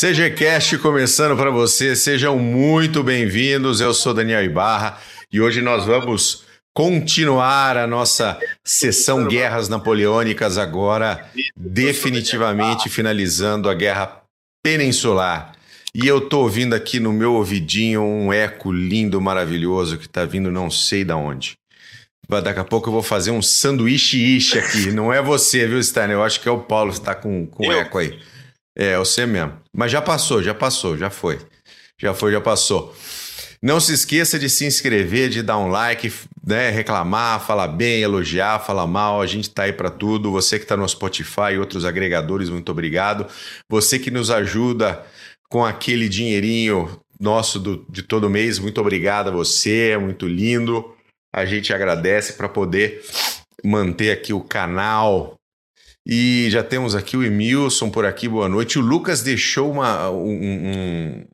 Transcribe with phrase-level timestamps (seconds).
[0.00, 3.82] CGCast começando para você, sejam muito bem-vindos.
[3.82, 4.98] Eu sou Daniel Ibarra
[5.30, 14.22] e hoje nós vamos continuar a nossa sessão Guerras Napoleônicas, agora definitivamente finalizando a Guerra
[14.64, 15.52] Peninsular.
[15.94, 20.50] E eu tô ouvindo aqui no meu ouvidinho um eco lindo, maravilhoso que tá vindo
[20.50, 21.58] não sei da onde.
[22.26, 24.92] Daqui a pouco eu vou fazer um sanduíche ishi aqui.
[24.92, 26.16] Não é você, viu, Steiner?
[26.16, 28.18] Eu acho que é o Paulo que está com, com eco aí.
[28.76, 29.60] É, você mesmo.
[29.74, 31.38] Mas já passou, já passou, já foi.
[31.98, 32.94] Já foi, já passou.
[33.62, 36.10] Não se esqueça de se inscrever, de dar um like,
[36.46, 39.20] né, reclamar, falar bem, elogiar, falar mal.
[39.20, 40.32] A gente está aí para tudo.
[40.32, 43.26] Você que está no Spotify e outros agregadores, muito obrigado.
[43.68, 45.04] Você que nos ajuda
[45.50, 50.94] com aquele dinheirinho nosso do, de todo mês, muito obrigado a você, é muito lindo.
[51.34, 53.02] A gente agradece para poder
[53.62, 55.39] manter aqui o canal
[56.06, 58.78] e já temos aqui o Emilson por aqui, boa noite.
[58.78, 61.24] O Lucas deixou uma, um,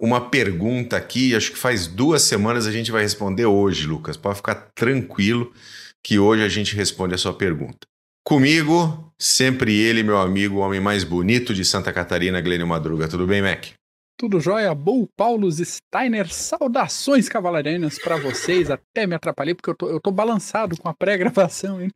[0.00, 4.16] uma pergunta aqui, acho que faz duas semanas a gente vai responder hoje, Lucas.
[4.16, 5.52] Pode ficar tranquilo
[6.02, 7.86] que hoje a gente responde a sua pergunta.
[8.24, 13.08] Comigo, sempre ele, meu amigo, o homem mais bonito de Santa Catarina, Glênio Madruga.
[13.08, 13.66] Tudo bem, Mac?
[14.16, 14.72] Tudo jóia?
[14.72, 18.70] Bull Paulos Steiner, saudações cavalarianas para vocês.
[18.70, 21.90] Até me atrapalhei porque eu tô, eu tô balançado com a pré-gravação, hein?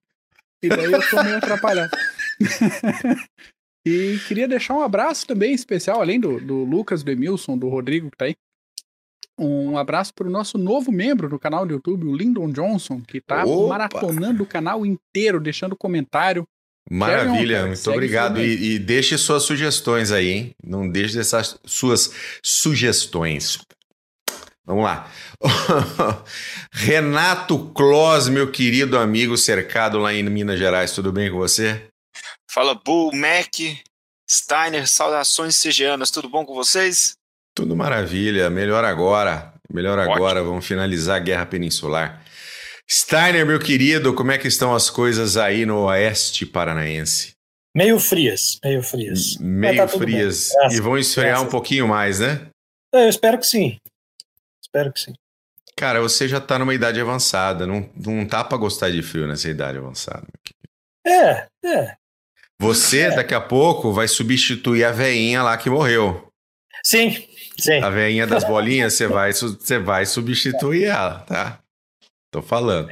[0.63, 1.97] E daí eu tô meio atrapalhado.
[3.87, 8.11] e queria deixar um abraço também especial, além do, do Lucas, do Emilson, do Rodrigo
[8.11, 8.37] que tá aí.
[9.39, 13.21] Um abraço para o nosso novo membro do canal do YouTube, o Lyndon Johnson, que
[13.21, 13.69] tá Opa.
[13.69, 16.47] maratonando o canal inteiro, deixando comentário.
[16.91, 18.41] Maravilha, muito obrigado.
[18.41, 20.55] E, e, deixe suas sugestões aí, hein?
[20.65, 23.59] Não deixe essas suas sugestões.
[24.65, 25.11] Vamos lá.
[26.73, 31.83] Renato Clos, meu querido amigo cercado lá em Minas Gerais, tudo bem com você?
[32.57, 33.55] Fala, Bull, Mac,
[34.27, 37.15] Steiner, saudações CGanas, tudo bom com vocês?
[37.55, 40.15] Tudo maravilha, melhor agora, melhor Ótimo.
[40.15, 42.25] agora, vamos finalizar a Guerra Peninsular.
[42.91, 47.35] Steiner, meu querido, como é que estão as coisas aí no oeste paranaense?
[47.77, 49.37] Meio frias, meio frias.
[49.39, 50.49] Meio tá frias.
[50.49, 51.47] Graças, e vão esfriar graças.
[51.47, 52.49] um pouquinho mais, né?
[52.95, 53.79] É, eu espero que sim.
[54.63, 55.13] Espero que sim.
[55.77, 59.47] Cara, você já tá numa idade avançada, não, não tá pra gostar de frio nessa
[59.47, 60.27] idade avançada.
[61.07, 61.97] É, é.
[62.61, 63.17] Você, é.
[63.17, 66.29] daqui a pouco, vai substituir a veinha lá que morreu.
[66.85, 67.11] Sim,
[67.59, 67.81] sim.
[67.83, 71.59] A veinha das bolinhas, você vai, você vai substituir ela, tá?
[72.33, 72.91] Tô falando.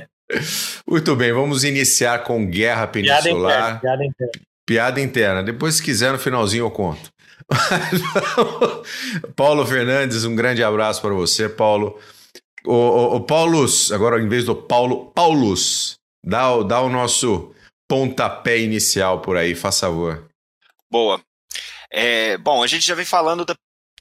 [0.86, 3.22] Muito bem, vamos iniciar com Guerra Peninsular.
[3.22, 3.80] Piada interna.
[3.80, 4.32] Piada interna.
[4.66, 5.42] Piada interna.
[5.42, 7.12] Depois, se quiser, no finalzinho eu conto.
[9.36, 11.98] Paulo Fernandes, um grande abraço para você, Paulo.
[12.64, 17.52] O, o, o Paulus, agora em vez do Paulo, Paulus, dá, dá o nosso
[17.88, 20.28] pontapé inicial por aí, faz favor.
[20.90, 21.20] Boa.
[21.90, 23.54] É, bom, a gente já vem falando da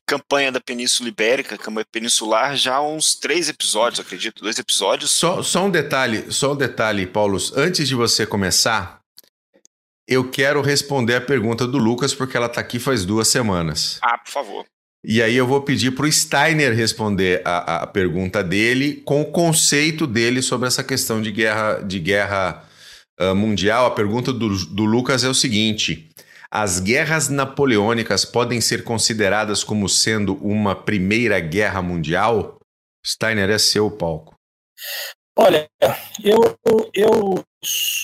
[0.05, 5.11] campanha da Península Ibérica, campanha peninsular, já há uns três episódios, acredito, dois episódios.
[5.11, 7.37] Só, só um detalhe, só um detalhe, Paulo.
[7.55, 8.99] Antes de você começar,
[10.07, 13.99] eu quero responder a pergunta do Lucas, porque ela está aqui faz duas semanas.
[14.01, 14.65] Ah, por favor.
[15.05, 19.31] E aí eu vou pedir para o Steiner responder a, a, pergunta dele com o
[19.31, 22.63] conceito dele sobre essa questão de guerra, de guerra
[23.31, 23.85] uh, mundial.
[23.85, 26.09] A pergunta do, do Lucas é o seguinte:
[26.51, 32.59] as guerras napoleônicas podem ser consideradas como sendo uma primeira guerra mundial?
[33.05, 34.35] Steiner é seu palco.
[35.35, 35.67] Olha,
[36.23, 36.57] eu,
[36.93, 37.43] eu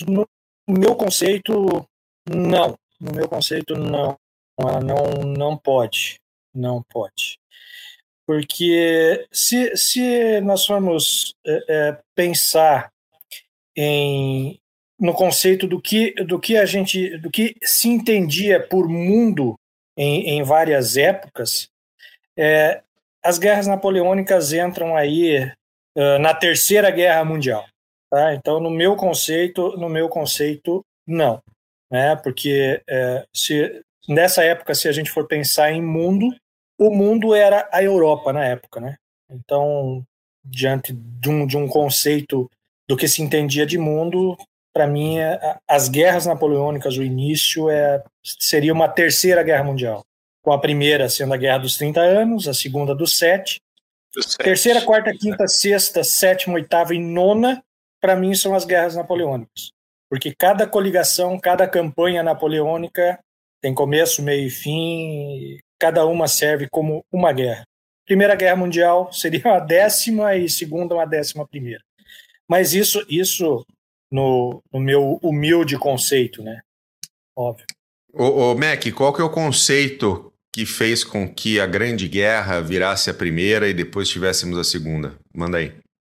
[0.08, 0.26] no
[0.68, 1.86] meu conceito
[2.28, 4.18] não, no meu conceito não,
[4.58, 6.18] não, não pode,
[6.54, 7.38] não pode,
[8.26, 12.90] porque se, se nós formos é, é, pensar
[13.76, 14.60] em
[15.00, 19.54] no conceito do que do que a gente do que se entendia por mundo
[19.96, 21.68] em, em várias épocas,
[22.36, 22.82] é,
[23.22, 25.50] as guerras napoleônicas entram aí
[25.96, 27.64] uh, na terceira guerra mundial.
[28.10, 28.34] Tá?
[28.34, 31.40] Então, no meu conceito, no meu conceito, não
[31.90, 32.14] né?
[32.16, 36.34] Porque é, se nessa época, se a gente for pensar em mundo,
[36.78, 38.96] o mundo era a Europa na época, né?
[39.28, 40.04] Então,
[40.44, 42.48] diante de um, de um conceito
[42.88, 44.36] do que se entendia de mundo,
[44.72, 50.04] para mim, é, as guerras napoleônicas, o início é, seria uma terceira guerra mundial.
[50.42, 53.60] Com a primeira sendo a Guerra dos 30 Anos, a segunda dos sete,
[54.14, 54.38] sete.
[54.38, 57.62] terceira, quarta, quinta, sexta, sétima, oitava e nona,
[58.00, 59.70] para mim, são as guerras napoleônicas
[60.10, 63.18] porque cada coligação, cada campanha napoleônica
[63.62, 67.62] tem começo, meio e fim, cada uma serve como uma guerra.
[68.04, 71.80] Primeira Guerra Mundial seria a décima e segunda uma décima primeira.
[72.48, 73.64] Mas isso, isso
[74.10, 76.60] no, no meu humilde conceito, né?
[77.36, 77.66] Óbvio.
[78.12, 82.60] Ô, ô, Mac, qual que é o conceito que fez com que a Grande Guerra
[82.60, 85.14] virasse a primeira e depois tivéssemos a segunda?
[85.34, 85.72] Manda aí.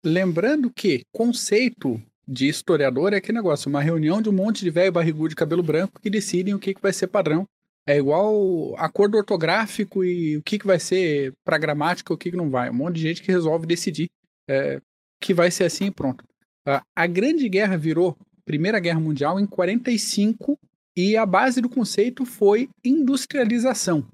[0.04, 4.92] Lembrando que conceito de historiador é aquele negócio, uma reunião de um monte de velho
[4.92, 7.46] barrigudo de cabelo branco que decidem o que, que vai ser padrão.
[7.86, 12.36] É igual acordo ortográfico e o que, que vai ser para gramática, o que, que
[12.36, 12.70] não vai.
[12.70, 14.08] Um monte de gente que resolve decidir
[14.48, 14.80] é,
[15.20, 16.24] que vai ser assim e pronto.
[16.66, 20.58] A, a Grande Guerra virou Primeira Guerra Mundial em 45
[20.96, 24.06] e a base do conceito foi industrialização.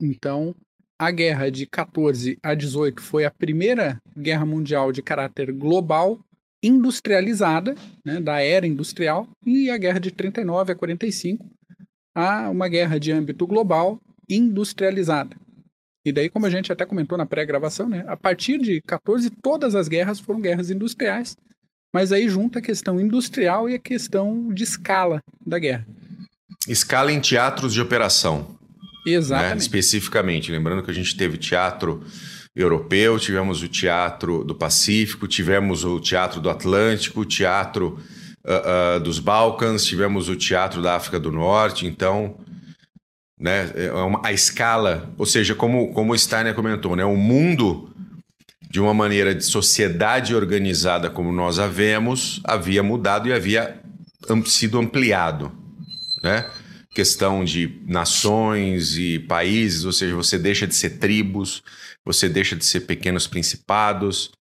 [0.00, 0.54] Então,
[0.98, 6.18] a guerra de 14 a 18 foi a primeira guerra mundial de caráter global,
[6.62, 7.74] industrializada,
[8.04, 11.44] né, da era industrial, e a guerra de 39 a 45,
[12.14, 15.36] a uma guerra de âmbito global industrializada.
[16.06, 19.74] E daí, como a gente até comentou na pré-gravação, né, a partir de 14 todas
[19.74, 21.36] as guerras foram guerras industriais,
[21.94, 25.86] mas aí junta a questão industrial e a questão de escala da guerra.
[26.66, 28.58] Escala em teatros de operação.
[29.06, 29.52] Exatamente.
[29.52, 29.58] Né?
[29.58, 32.02] Especificamente, lembrando que a gente teve teatro
[32.56, 38.00] europeu, tivemos o teatro do Pacífico, tivemos o teatro do Atlântico, o teatro
[38.44, 42.36] uh, uh, dos Balcãs, tivemos o teatro da África do Norte, então
[43.38, 47.93] né, é uma, a escala, ou seja, como, como o Steiner comentou, né, o mundo
[48.74, 53.80] de uma maneira de sociedade organizada como nós a vemos, havia mudado e havia
[54.46, 55.52] sido ampliado,
[56.24, 56.50] né?
[56.92, 61.62] questão de nações e países, ou seja, você deixa de ser tribos,
[62.04, 64.32] você deixa de ser pequenos principados.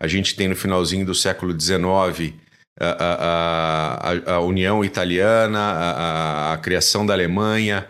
[0.00, 2.34] A gente tem no finalzinho do século XIX
[2.80, 7.86] a, a, a, a União Italiana, a, a criação da Alemanha.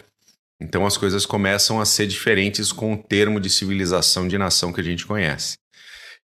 [0.61, 4.82] Então as coisas começam a ser diferentes com o termo de civilização de nação que
[4.82, 5.56] a gente conhece.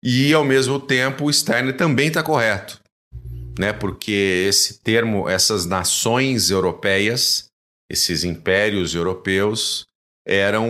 [0.07, 2.79] E ao mesmo tempo o Steiner também está correto,
[3.59, 3.73] né?
[3.73, 7.47] Porque esse termo, essas nações europeias,
[7.91, 9.87] esses impérios europeus
[10.27, 10.69] eram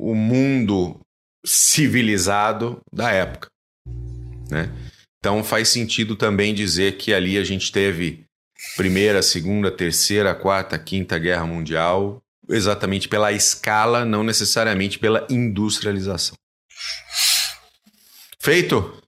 [0.00, 0.98] o, mundo
[1.44, 3.48] civilizado da época,
[4.50, 4.70] né?
[5.18, 8.24] Então faz sentido também dizer que ali a gente teve
[8.74, 16.34] primeira, segunda, terceira, quarta, quinta guerra mundial, exatamente pela escala, não necessariamente pela industrialização.
[18.42, 19.00] Feito?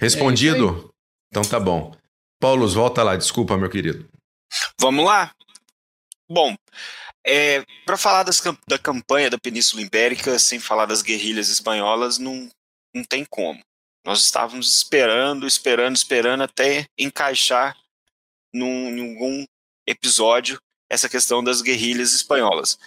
[0.00, 0.86] Respondido?
[0.86, 0.90] É
[1.28, 1.92] então tá bom.
[2.40, 4.08] Paulo, volta lá, desculpa, meu querido.
[4.80, 5.34] Vamos lá.
[6.28, 6.56] Bom,
[7.26, 12.48] é, para falar das, da campanha da Península Ibérica, sem falar das guerrilhas espanholas, não,
[12.94, 13.60] não tem como.
[14.06, 17.76] Nós estávamos esperando, esperando, esperando até encaixar
[18.54, 19.44] num, em algum
[19.84, 22.78] episódio essa questão das guerrilhas espanholas.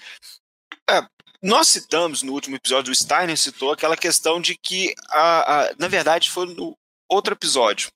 [0.89, 1.05] É,
[1.43, 5.89] nós citamos no último episódio, o Steiner citou aquela questão de que, a, a, na
[5.89, 6.73] verdade, foi no
[7.09, 7.91] outro episódio,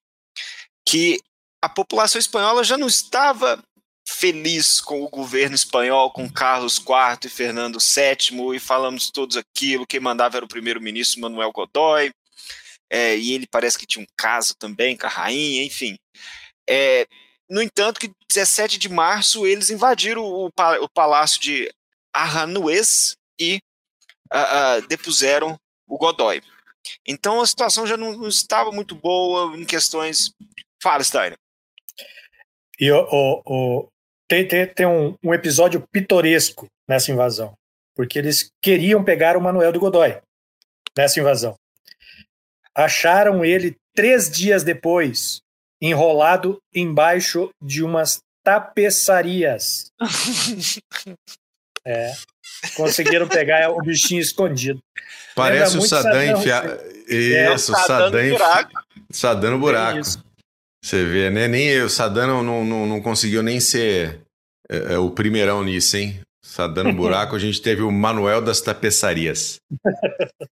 [0.86, 1.22] que
[1.64, 3.64] a população espanhola já não estava
[4.06, 9.88] feliz com o governo espanhol, com Carlos IV e Fernando VII, e falamos todos aquilo,
[9.88, 12.12] quem mandava era o primeiro-ministro Manuel Godoy,
[12.90, 15.98] é, e ele parece que tinha um caso também com a rainha, enfim.
[16.70, 17.08] É,
[17.50, 21.72] no entanto, que 17 de março eles invadiram o, o palácio de
[22.14, 23.60] Arranuês e
[24.34, 26.42] uh, uh, depuseram o Godoy.
[27.06, 30.32] Então a situação já não, estava muito boa em questões.
[30.82, 31.38] Fala, Steiner.
[32.80, 33.88] E o, o, o,
[34.28, 37.54] tem, tem, tem um, um, episódio pitoresco nessa invasão,
[37.96, 40.20] porque eles queriam pegar o Manuel do Godoy
[40.96, 41.56] nessa invasão.
[42.76, 45.42] Acharam ele três dias depois,
[45.82, 49.92] enrolado embaixo de umas tapeçarias.
[51.88, 52.14] é.
[52.76, 54.80] Conseguiram pegar o bichinho escondido.
[55.34, 56.66] Parece o Saddam enfiar.
[57.10, 58.22] É, isso, é, Saddam,
[59.10, 60.02] Saddam no buraco.
[60.84, 61.48] Você vê, né?
[61.48, 64.22] Nem eu, Saddam não, não, não conseguiu nem ser
[64.70, 66.20] é, é, o primeirão nisso, hein?
[66.44, 69.60] Saddam no buraco, a gente teve o Manuel das Tapeçarias.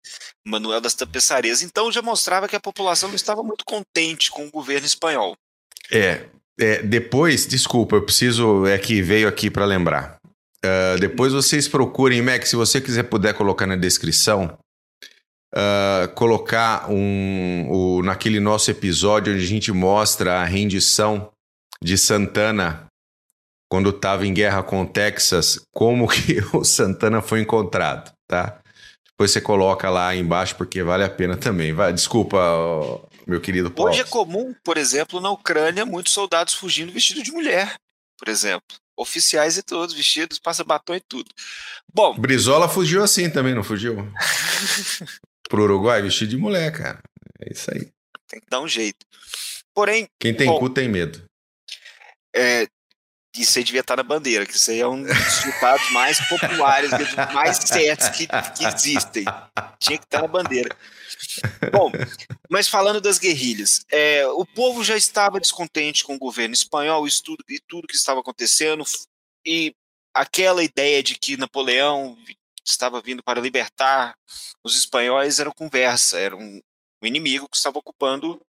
[0.46, 1.62] Manuel das Tapeçarias.
[1.62, 5.36] Então já mostrava que a população não estava muito contente com o governo espanhol.
[5.92, 6.26] É,
[6.60, 10.21] é depois, desculpa, eu preciso, é que veio aqui para lembrar.
[10.64, 14.58] Uh, depois vocês procurem, Mac, se você quiser puder colocar na descrição,
[15.56, 21.32] uh, colocar um, naquele nosso episódio onde a gente mostra a rendição
[21.84, 22.86] de Santana
[23.68, 28.62] quando estava em guerra com o Texas, como que o Santana foi encontrado, tá?
[29.08, 31.74] Depois você coloca lá embaixo porque vale a pena também.
[31.74, 32.38] Vai, desculpa,
[33.26, 33.92] meu querido Paulo.
[33.92, 37.76] Hoje é comum, por exemplo, na Ucrânia, muitos soldados fugindo vestido de mulher,
[38.18, 41.30] por exemplo oficiais e todos, vestidos, passa batom e tudo.
[41.94, 42.18] Bom.
[42.18, 43.96] Brizola fugiu assim também, não fugiu?
[45.50, 47.00] Pro Uruguai, vestido de mulher, cara.
[47.42, 47.90] É isso aí.
[48.28, 49.06] Tem que dar um jeito.
[49.74, 50.08] Porém.
[50.20, 51.24] Quem tem bom, cu tem medo.
[52.34, 52.68] É,
[53.36, 56.92] isso aí devia estar na bandeira, que isso aí é um dos ditados mais populares,
[57.34, 59.26] mais certos que, que existem.
[59.80, 60.76] Tinha que estar na bandeira.
[61.72, 61.92] Bom,
[62.50, 67.12] mas falando das guerrilhas, é, o povo já estava descontente com o governo espanhol e
[67.24, 68.84] tudo, e tudo que estava acontecendo,
[69.46, 69.76] e
[70.14, 72.18] aquela ideia de que Napoleão
[72.66, 74.16] estava vindo para libertar
[74.64, 76.62] os espanhóis era conversa, era um,
[77.02, 78.42] um inimigo que estava ocupando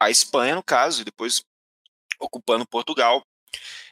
[0.00, 1.42] a Espanha, no caso, e depois
[2.20, 3.24] ocupando Portugal.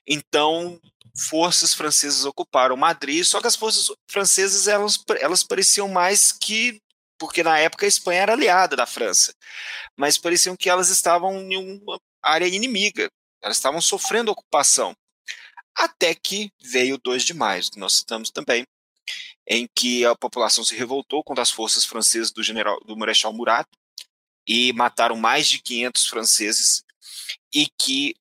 [0.07, 0.81] Então,
[1.29, 6.81] forças francesas ocuparam Madrid, só que as forças francesas elas, elas pareciam mais que
[7.19, 9.35] porque na época a Espanha era aliada da França,
[9.97, 13.09] mas pareciam que elas estavam em uma área inimiga,
[13.43, 14.95] elas estavam sofrendo ocupação.
[15.75, 18.65] Até que veio 2 de maio, que nós citamos também,
[19.47, 23.67] em que a população se revoltou contra as forças francesas do general do Marechal Murat
[24.47, 26.85] e mataram mais de 500 franceses
[27.55, 28.15] e que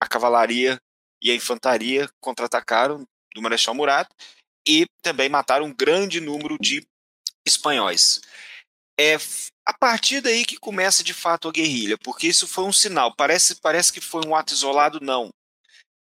[0.00, 0.80] a cavalaria
[1.20, 4.08] e a infantaria contra-atacaram do Marechal Murat
[4.66, 6.86] e também mataram um grande número de
[7.48, 8.20] espanhóis.
[8.98, 9.16] É
[9.68, 13.14] a partir daí que começa de fato a guerrilha, porque isso foi um sinal.
[13.14, 15.30] Parece, parece que foi um ato isolado, não.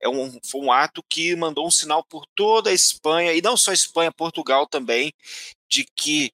[0.01, 3.55] É um, foi um ato que mandou um sinal por toda a Espanha, e não
[3.55, 5.13] só a Espanha, Portugal também,
[5.71, 6.29] de que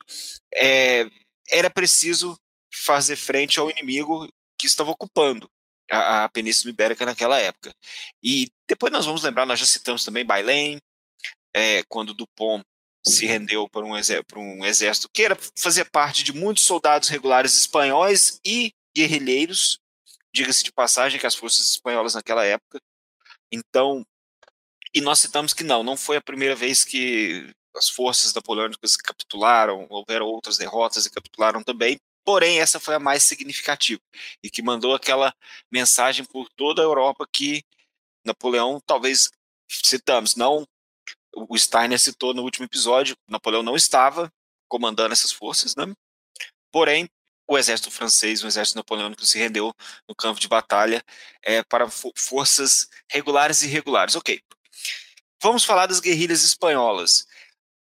[0.55, 1.07] é,
[1.51, 2.35] era preciso
[2.73, 5.47] fazer frente ao inimigo que estava ocupando
[5.91, 7.71] a, a Península Ibérica naquela época.
[8.23, 10.79] E depois nós vamos lembrar, nós já citamos também Bailém,
[11.55, 12.63] é, quando Dupont
[13.05, 13.93] se rendeu para um,
[14.37, 19.79] um exército que era fazer parte de muitos soldados regulares espanhóis e guerrilheiros,
[20.33, 22.79] diga-se de passagem que as forças espanholas naquela época.
[23.51, 24.05] Então,
[24.93, 29.87] e nós citamos que não, não foi a primeira vez que as forças napoleônicas capitularam,
[29.89, 34.01] houveram outras derrotas e capitularam também, porém essa foi a mais significativa
[34.43, 35.33] e que mandou aquela
[35.71, 37.63] mensagem por toda a Europa que
[38.25, 39.29] Napoleão, talvez
[39.71, 40.67] citamos, não
[41.47, 44.31] o Steiner citou no último episódio, Napoleão não estava
[44.67, 45.85] comandando essas forças, né?
[46.71, 47.09] porém
[47.47, 49.73] o exército francês, o exército napoleônico se rendeu
[50.07, 51.03] no campo de batalha
[51.41, 54.15] é, para fo forças regulares e irregulares.
[54.15, 54.39] Ok.
[55.41, 57.25] Vamos falar das guerrilhas espanholas.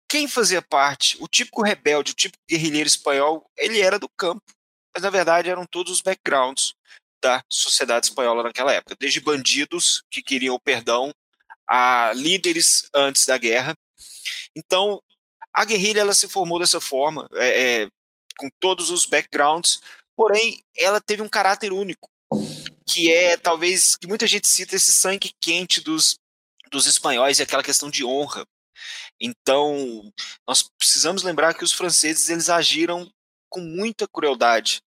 [0.06, 4.44] Quem fazia parte, o típico rebelde, o típico guerrilheiro espanhol, ele era do campo,
[4.94, 6.74] mas na verdade eram todos os backgrounds
[7.22, 11.10] da sociedade espanhola naquela época, desde bandidos que queriam o perdão
[11.68, 13.74] a líderes antes da guerra.
[14.56, 15.02] Então,
[15.52, 17.88] a guerrilha ela se formou dessa forma, é, é,
[18.36, 19.80] com todos os backgrounds,
[20.16, 22.10] porém, ela teve um caráter único,
[22.86, 26.18] que é talvez que muita gente cita esse sangue quente dos,
[26.70, 28.44] dos espanhóis e aquela questão de honra.
[29.20, 30.12] Então,
[30.46, 33.10] nós precisamos lembrar que os franceses eles agiram
[33.48, 34.82] com muita crueldade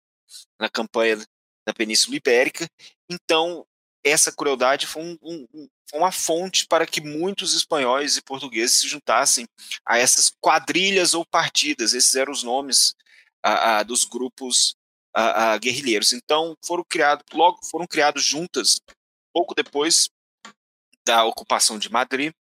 [0.59, 1.19] na campanha
[1.67, 2.67] da Península Ibérica.
[3.11, 3.67] Então,
[4.03, 9.47] essa crueldade foi um, um, uma fonte para que muitos espanhóis e portugueses se juntassem
[9.87, 11.95] a essas quadrilhas ou partidas.
[11.95, 12.95] Esses eram os nomes
[13.43, 14.75] a, dos grupos
[15.15, 16.13] a, guerrilheiros.
[16.13, 18.81] Então foram criados logo foram criados juntas
[19.33, 20.09] pouco depois
[21.05, 22.33] da ocupação de Madrid.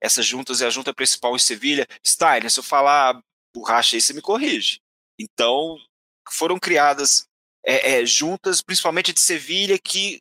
[0.00, 1.86] Essas juntas é a junta principal em Sevilha.
[2.04, 3.20] Steiner, se eu falar
[3.54, 4.80] borracha aí, você me corrige.
[5.18, 5.76] Então
[6.30, 7.26] foram criadas
[7.64, 10.20] é, é, juntas, principalmente de Sevilha, que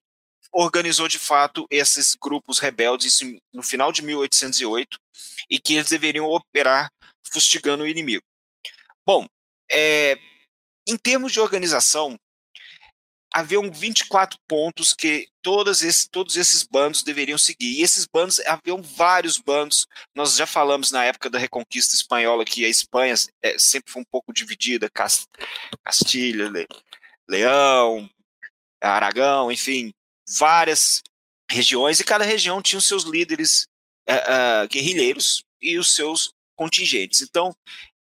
[0.52, 3.20] organizou de fato esses grupos rebeldes
[3.54, 5.00] no final de 1808
[5.50, 6.92] e que eles deveriam operar
[7.32, 8.24] fustigando o inimigo.
[9.06, 9.28] Bom,
[9.72, 10.18] é,
[10.88, 12.20] em termos de organização,
[13.32, 17.80] haviam 24 pontos que todos esses, todos esses bandos deveriam seguir.
[17.80, 19.88] E esses bandos, haviam vários bandos.
[20.16, 23.14] Nós já falamos na época da Reconquista Espanhola que a Espanha
[23.44, 24.90] é, sempre foi um pouco dividida,
[25.84, 26.52] Castilha,
[27.30, 28.10] Leão,
[28.82, 29.94] Aragão, enfim,
[30.38, 31.02] várias
[31.50, 33.68] regiões e cada região tinha os seus líderes
[34.10, 37.22] uh, uh, guerrilheiros e os seus contingentes.
[37.22, 37.56] Então,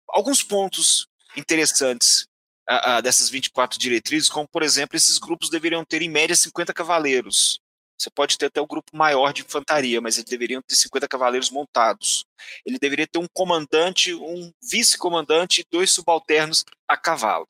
[0.09, 2.27] alguns pontos interessantes
[2.71, 7.61] uh, dessas 24 diretrizes, como por exemplo, esses grupos deveriam ter em média 50 cavaleiros.
[7.99, 11.07] Você pode ter até o um grupo maior de infantaria, mas eles deveriam ter 50
[11.07, 12.25] cavaleiros montados.
[12.67, 17.47] Ele deveria ter um comandante, um vice-comandante e dois subalternos a cavalo.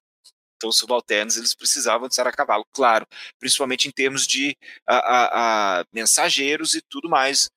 [0.64, 3.06] Então, os subalternos eles precisavam de estar a cavalo, claro,
[3.38, 4.56] principalmente em termos de
[4.87, 7.50] a, a, a mensageiros e tudo mais,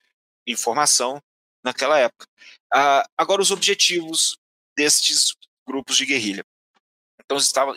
[0.45, 1.23] informação
[1.63, 2.27] naquela época.
[3.17, 4.37] agora, os objetivos
[4.75, 5.33] destes
[5.65, 6.43] grupos de guerrilha.
[7.23, 7.75] Então, estava,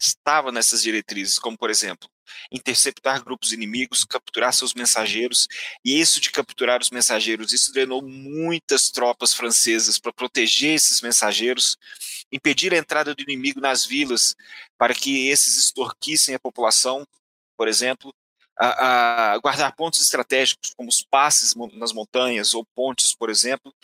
[0.00, 2.08] estava nessas diretrizes, como, por exemplo,
[2.52, 5.48] interceptar grupos inimigos, capturar seus mensageiros,
[5.84, 11.76] e isso de capturar os mensageiros, isso drenou muitas tropas francesas para proteger esses mensageiros,
[12.30, 14.36] impedir a entrada do inimigo nas vilas
[14.78, 17.06] para que esses extorquissem a população,
[17.56, 18.14] por exemplo,
[18.58, 23.74] a, a guardar pontos estratégicos, como os passes nas montanhas ou pontes, por exemplo,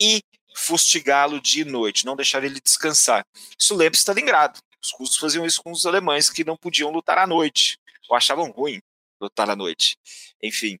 [0.00, 0.22] e
[0.54, 3.24] fustigá-lo de noite, não deixar ele descansar.
[3.58, 4.60] Isso lembra Stalingrado.
[4.82, 7.78] Os russos faziam isso com os alemães que não podiam lutar à noite,
[8.08, 8.80] ou achavam ruim
[9.20, 9.96] lutar à noite.
[10.42, 10.78] Enfim.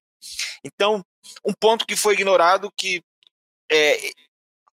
[0.64, 1.04] Então,
[1.44, 3.02] um ponto que foi ignorado que,
[3.70, 4.10] é,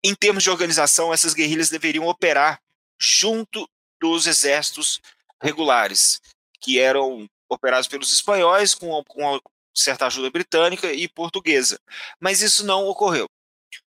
[0.05, 2.61] em termos de organização, essas guerrilhas deveriam operar
[2.99, 3.69] junto
[4.00, 5.00] dos exércitos
[5.43, 6.21] regulares,
[6.61, 9.41] que eram operados pelos espanhóis com, com
[9.75, 11.79] certa ajuda britânica e portuguesa.
[12.21, 13.26] Mas isso não ocorreu.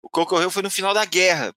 [0.01, 1.53] O que ocorreu foi no final da guerra.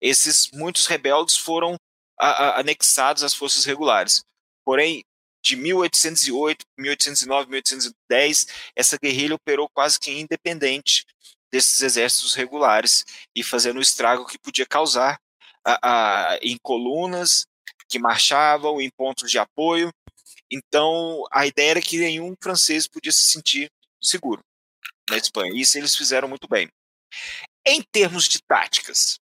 [0.00, 1.76] Esses muitos rebeldes foram
[2.18, 4.22] a, a, anexados às forças regulares.
[4.64, 5.02] Porém,
[5.42, 8.46] de 1808, 1809, 1810,
[8.76, 11.04] essa guerrilha operou quase que independente
[11.52, 15.20] desses exércitos regulares e fazendo o estrago que podia causar
[15.64, 17.44] a, em colunas
[17.92, 19.92] que marchavam, em pontos de apoio.
[20.50, 23.70] Então, a ideia era que nenhum francês podia se sentir
[24.00, 24.42] seguro
[25.10, 25.52] na Espanha.
[25.54, 26.70] Isso eles fizeram muito bem.
[27.66, 29.18] Em termos de táticas,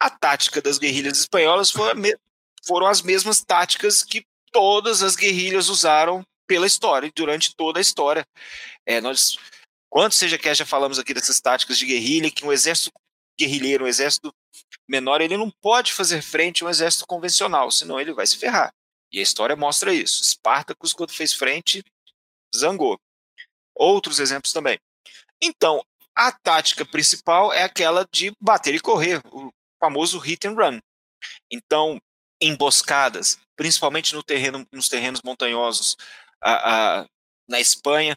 [0.00, 1.72] a tática das guerrilhas espanholas
[2.66, 8.26] foram as mesmas táticas que todas as guerrilhas usaram pela história, durante toda a história.
[8.84, 9.38] É, nós,
[9.88, 12.90] quanto seja que já falamos aqui dessas táticas de guerrilha, que um exército
[13.38, 14.34] guerrilheiro, um exército
[14.88, 18.72] menor, ele não pode fazer frente a um exército convencional, senão ele vai se ferrar.
[19.12, 20.22] E a história mostra isso.
[20.22, 21.84] Espartacus, quando fez frente,
[22.56, 22.98] zangou.
[23.74, 24.78] Outros exemplos também.
[25.40, 30.78] Então, a tática principal é aquela de bater e correr, o famoso hit and run.
[31.50, 32.00] Então,
[32.40, 35.96] emboscadas, principalmente no terreno, nos terrenos montanhosos
[36.42, 37.06] a, a,
[37.48, 38.16] na Espanha,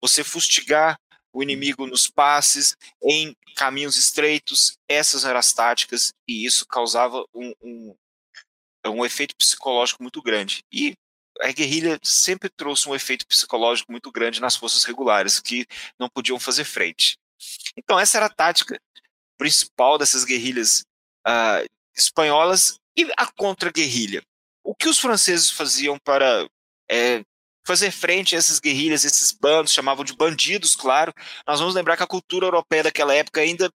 [0.00, 0.98] você fustigar
[1.32, 7.54] o inimigo nos passes, em caminhos estreitos, essas eram as táticas, e isso causava um,
[7.62, 7.96] um,
[8.86, 10.62] um efeito psicológico muito grande.
[10.70, 10.94] E
[11.40, 15.66] a guerrilha sempre trouxe um efeito psicológico muito grande nas forças regulares, que
[15.98, 17.16] não podiam fazer frente.
[17.76, 18.78] Então, essa era a tática
[19.38, 20.84] principal dessas guerrilhas
[21.26, 21.66] uh,
[21.96, 24.22] espanholas e a contra-guerrilha.
[24.62, 26.46] O que os franceses faziam para
[26.90, 27.22] é,
[27.66, 31.12] fazer frente a essas guerrilhas, esses bandos, chamavam de bandidos, claro.
[31.46, 33.68] Nós vamos lembrar que a cultura europeia daquela época ainda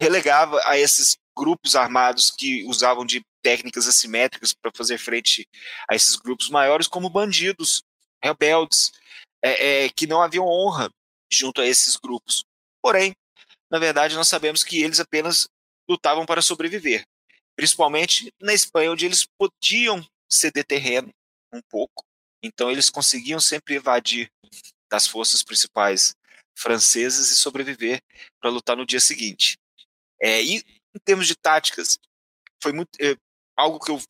[0.00, 5.46] relegava a esses grupos armados que usavam de técnicas assimétricas para fazer frente
[5.88, 7.82] a esses grupos maiores como bandidos,
[8.24, 8.90] rebeldes,
[9.44, 10.88] é, é, que não haviam honra
[11.30, 12.42] junto a esses grupos.
[12.82, 13.12] Porém,
[13.70, 15.46] na verdade, nós sabemos que eles apenas
[15.88, 17.04] lutavam para sobreviver,
[17.54, 21.10] principalmente na Espanha, onde eles podiam ceder terreno
[21.52, 22.04] um pouco.
[22.46, 24.30] Então, eles conseguiam sempre evadir
[24.90, 26.14] das forças principais
[26.56, 28.00] francesas e sobreviver
[28.40, 29.58] para lutar no dia seguinte.
[30.20, 31.98] É, e em termos de táticas,
[32.62, 33.16] foi muito é,
[33.56, 34.00] algo que eu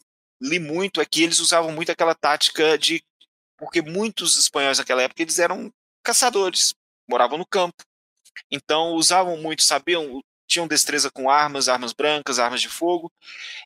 [0.40, 3.03] li muito é que eles usavam muito aquela tática de
[3.57, 5.72] porque muitos espanhóis naquela época eles eram
[6.05, 6.75] caçadores,
[7.09, 7.83] moravam no campo,
[8.51, 13.11] então usavam muito, sabiam, tinham destreza com armas, armas brancas, armas de fogo.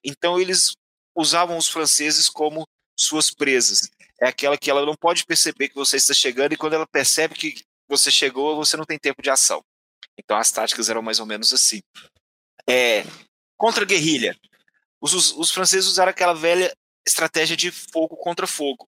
[0.04, 0.72] Então eles
[1.14, 3.90] usavam os franceses como suas presas.
[4.20, 7.34] É aquela que ela não pode perceber que você está chegando e quando ela percebe
[7.34, 9.62] que você chegou, você não tem tempo de ação.
[10.18, 11.80] Então as táticas eram mais ou menos assim.
[12.68, 13.04] É,
[13.56, 14.36] contra guerrilha.
[15.00, 16.72] Os, os, os franceses usaram aquela velha
[17.06, 18.86] estratégia de fogo contra fogo.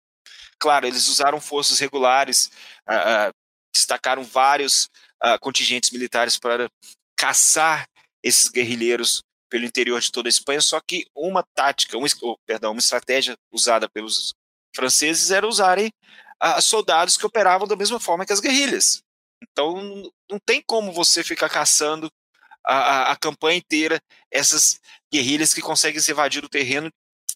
[0.59, 2.51] Claro, eles usaram forças regulares,
[2.89, 3.35] uh, uh,
[3.75, 4.85] destacaram vários
[5.25, 6.71] uh, contingentes militares para
[7.17, 7.89] caçar
[8.23, 12.73] esses guerrilheiros pelo interior de toda a Espanha, só que uma tática, um, oh, perdão,
[12.73, 14.33] uma estratégia usada pelos
[14.75, 15.93] franceses era usarem
[16.43, 19.03] uh, soldados que operavam da mesma forma que as guerrilhas.
[19.43, 22.11] Então não tem como você ficar caçando
[22.65, 24.81] a, a, a campanha inteira essas
[25.13, 26.91] guerrilhas que conseguem se evadir do terreno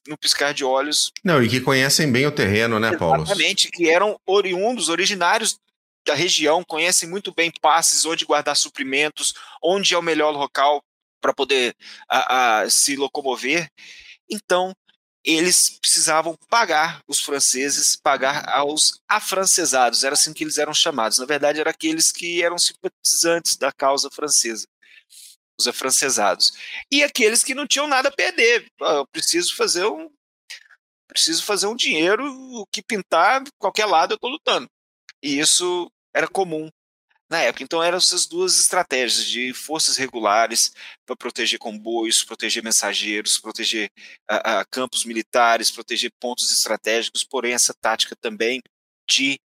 [0.06, 1.12] no piscar de olhos.
[1.24, 3.24] Não, e que conhecem bem o terreno, né, Paulo?
[3.24, 5.58] Exatamente, que eram oriundos, originários
[6.06, 10.80] da região, conhecem muito bem passes, onde guardar suprimentos, onde é o melhor local
[11.20, 11.74] para poder
[12.08, 13.68] a, a, se locomover.
[14.30, 14.72] Então,
[15.26, 21.18] eles precisavam pagar os franceses, pagar aos afrancesados, era assim que eles eram chamados.
[21.18, 24.68] Na verdade, eram aqueles que eram simpatizantes da causa francesa,
[25.58, 26.52] os afrancesados.
[26.90, 28.70] E aqueles que não tinham nada a perder.
[28.80, 30.08] Eu preciso fazer um
[31.08, 34.68] preciso fazer um dinheiro, o que pintar, qualquer lado eu estou lutando.
[35.22, 36.68] E isso era comum
[37.30, 37.64] na época.
[37.64, 40.72] Então eram essas duas estratégias de forças regulares
[41.04, 43.90] para proteger comboios, proteger mensageiros, proteger
[44.28, 48.60] a, a, campos militares, proteger pontos estratégicos, porém essa tática também
[49.08, 49.38] de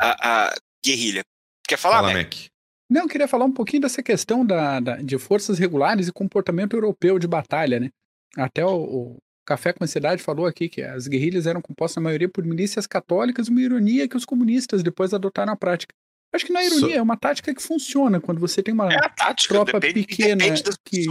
[0.00, 1.22] a, a guerrilha.
[1.66, 2.24] Quer falar, Fala, Mac?
[2.24, 2.52] Mac?
[2.90, 6.76] Não, eu queria falar um pouquinho dessa questão da, da, de forças regulares e comportamento
[6.76, 7.90] europeu de batalha, né?
[8.36, 12.28] Até o, o Café com Ansiedade falou aqui que as guerrilhas eram compostas na maioria
[12.28, 15.94] por milícias católicas, uma ironia que os comunistas depois adotaram na prática.
[16.34, 16.98] Acho que é ironia, so...
[16.98, 20.62] é uma tática que funciona quando você tem uma é tática, tropa depende, pequena depende
[20.84, 21.06] que,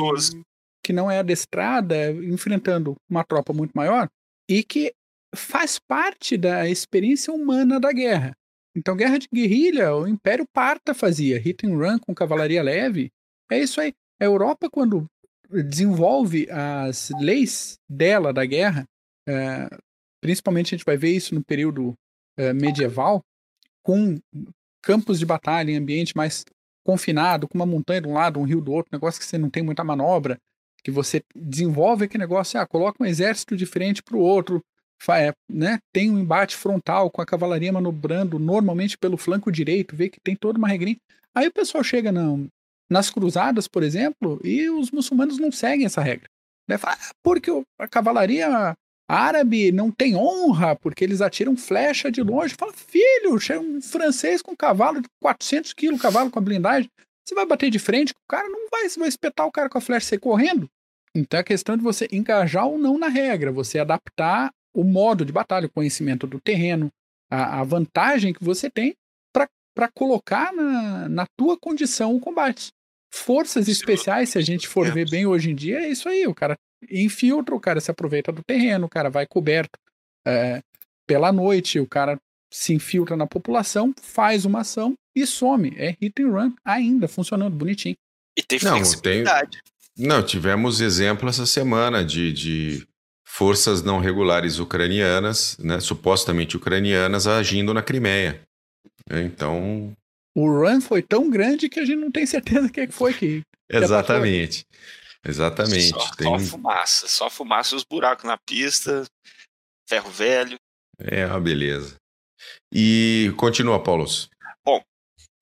[0.84, 4.10] que não é adestrada, enfrentando uma tropa muito maior,
[4.50, 4.94] e que
[5.36, 8.34] faz parte da experiência humana da guerra.
[8.76, 13.12] Então, guerra de guerrilha, o Império Parta fazia, hit and run com cavalaria leve.
[13.52, 13.94] É isso aí.
[14.20, 15.06] A Europa, quando
[15.50, 18.86] desenvolve as leis dela da guerra,
[19.28, 19.68] é,
[20.22, 21.94] principalmente a gente vai ver isso no período
[22.38, 23.22] é, medieval,
[23.84, 24.18] com
[24.82, 26.44] campos de batalha em ambiente mais
[26.84, 29.50] confinado, com uma montanha de um lado, um rio do outro, negócio que você não
[29.50, 30.38] tem muita manobra,
[30.84, 34.62] que você desenvolve aquele negócio, ah, coloca um exército de frente para o outro,
[35.10, 40.10] é, né, tem um embate frontal com a cavalaria manobrando normalmente pelo flanco direito, vê
[40.10, 40.98] que tem toda uma regrinha.
[41.34, 42.48] Aí o pessoal chega não,
[42.90, 46.28] nas cruzadas, por exemplo, e os muçulmanos não seguem essa regra.
[46.68, 46.78] Né?
[46.78, 48.76] Fala, ah, porque a cavalaria
[49.12, 52.56] árabe não tem honra, porque eles atiram flecha de longe.
[52.58, 56.90] Fala, filho, chega um francês com um cavalo de 400 quilos, cavalo com a blindagem.
[57.26, 59.78] Você vai bater de frente, o cara não vai, você vai espetar o cara com
[59.78, 60.70] a flecha e sair correndo.
[61.14, 65.34] Então é questão de você engajar ou não na regra, você adaptar o modo de
[65.34, 66.90] batalha, o conhecimento do terreno,
[67.30, 68.96] a, a vantagem que você tem
[69.74, 72.72] para colocar na, na tua condição o combate.
[73.14, 76.28] Forças especiais, se a gente for ver bem hoje em dia, é isso aí.
[76.28, 76.58] O cara
[76.90, 79.78] infiltra, o cara se aproveita do terreno, o cara vai coberto
[80.26, 80.62] é,
[81.08, 82.18] pela noite, o cara
[82.52, 85.74] se infiltra na população, faz uma ação e some.
[85.78, 87.96] É hit and run ainda, funcionando bonitinho.
[88.38, 89.60] E tem flexibilidade.
[89.98, 90.08] Não, tem...
[90.08, 92.88] não tivemos exemplo essa semana de, de
[93.26, 98.42] forças não regulares ucranianas, né, supostamente ucranianas, agindo na Crimeia.
[99.10, 99.94] Então,
[100.36, 103.42] o run foi tão grande que a gente não tem certeza o que foi que.
[103.70, 104.66] Exatamente.
[105.24, 105.90] Exatamente.
[105.90, 106.28] Só, tem...
[106.28, 109.06] só fumaça, só fumaça, os buracos na pista,
[109.88, 110.58] ferro velho.
[111.00, 111.96] É uma beleza.
[112.74, 114.06] E continua, Paulo.
[114.66, 114.82] Bom,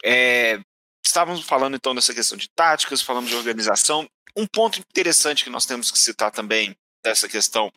[0.04, 0.60] é,
[1.06, 4.08] estávamos falando então dessa questão de táticas, falamos de organização.
[4.36, 7.72] Um ponto interessante que nós temos que citar também dessa questão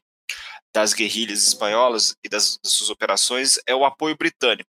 [0.75, 4.72] das guerrilhas espanholas e das, das suas operações é o apoio britânico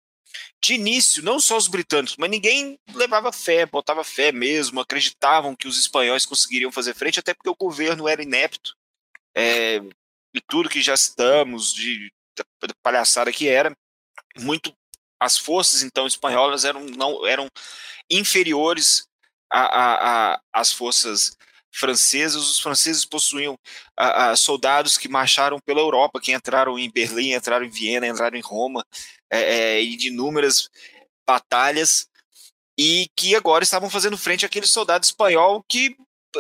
[0.64, 5.68] de início, não só os britânicos, mas ninguém levava fé, botava fé mesmo, acreditavam que
[5.68, 8.74] os espanhóis conseguiriam fazer frente, até porque o governo era inepto.
[9.36, 9.82] É,
[10.34, 13.76] e tudo que já citamos, de, de palhaçada que era,
[14.38, 14.74] muito
[15.20, 17.50] as forças então espanholas eram não eram
[18.10, 19.08] inferiores
[20.52, 21.38] às forças
[21.74, 22.50] francesas.
[22.50, 23.58] Os franceses possuíam
[23.98, 28.42] a, soldados que marcharam pela Europa, que entraram em Berlim, entraram em Viena, entraram em
[28.42, 28.86] Roma,
[29.30, 30.70] é, é, de inúmeras
[31.28, 32.08] batalhas,
[32.78, 35.96] e que agora estavam fazendo frente àquele soldado espanhol que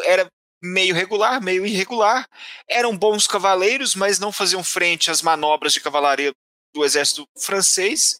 [0.05, 0.27] era
[0.61, 2.27] meio regular, meio irregular,
[2.67, 6.33] eram bons cavaleiros, mas não faziam frente às manobras de cavalaria
[6.73, 8.19] do exército francês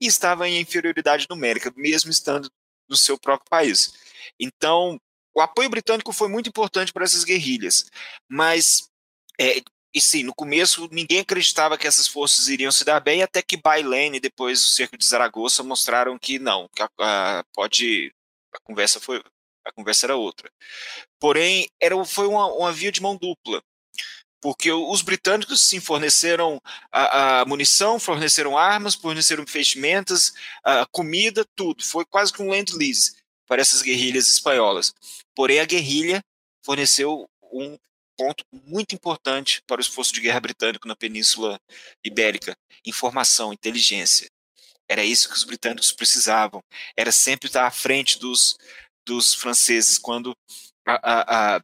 [0.00, 2.50] e estava em inferioridade numérica, mesmo estando
[2.88, 3.92] no seu próprio país.
[4.38, 5.00] Então,
[5.38, 7.88] o apoio britânico foi muito importante para essas guerrilhas,
[8.28, 8.90] mas
[9.40, 9.62] é,
[9.94, 13.56] e sim, no começo ninguém acreditava que essas forças iriam se dar bem, até que
[13.56, 18.12] Bailene e depois o cerco de Zaragoza mostraram que não, que a, a, pode
[18.52, 19.22] a conversa foi
[19.64, 20.50] a conversa era outra.
[21.20, 23.62] Porém, era foi uma, uma via de mão dupla,
[24.40, 30.32] porque os britânicos sim forneceram a, a munição, forneceram armas, forneceram vestimentas,
[30.90, 31.84] comida, tudo.
[31.84, 34.94] Foi quase que um land lease para essas guerrilhas espanholas.
[35.38, 36.20] Porém, a guerrilha
[36.64, 37.78] forneceu um
[38.16, 41.60] ponto muito importante para o esforço de guerra britânico na Península
[42.04, 44.28] Ibérica: informação, inteligência.
[44.88, 46.60] Era isso que os britânicos precisavam.
[46.96, 48.56] Era sempre estar à frente dos,
[49.06, 50.36] dos franceses quando,
[50.84, 51.60] a, a, a,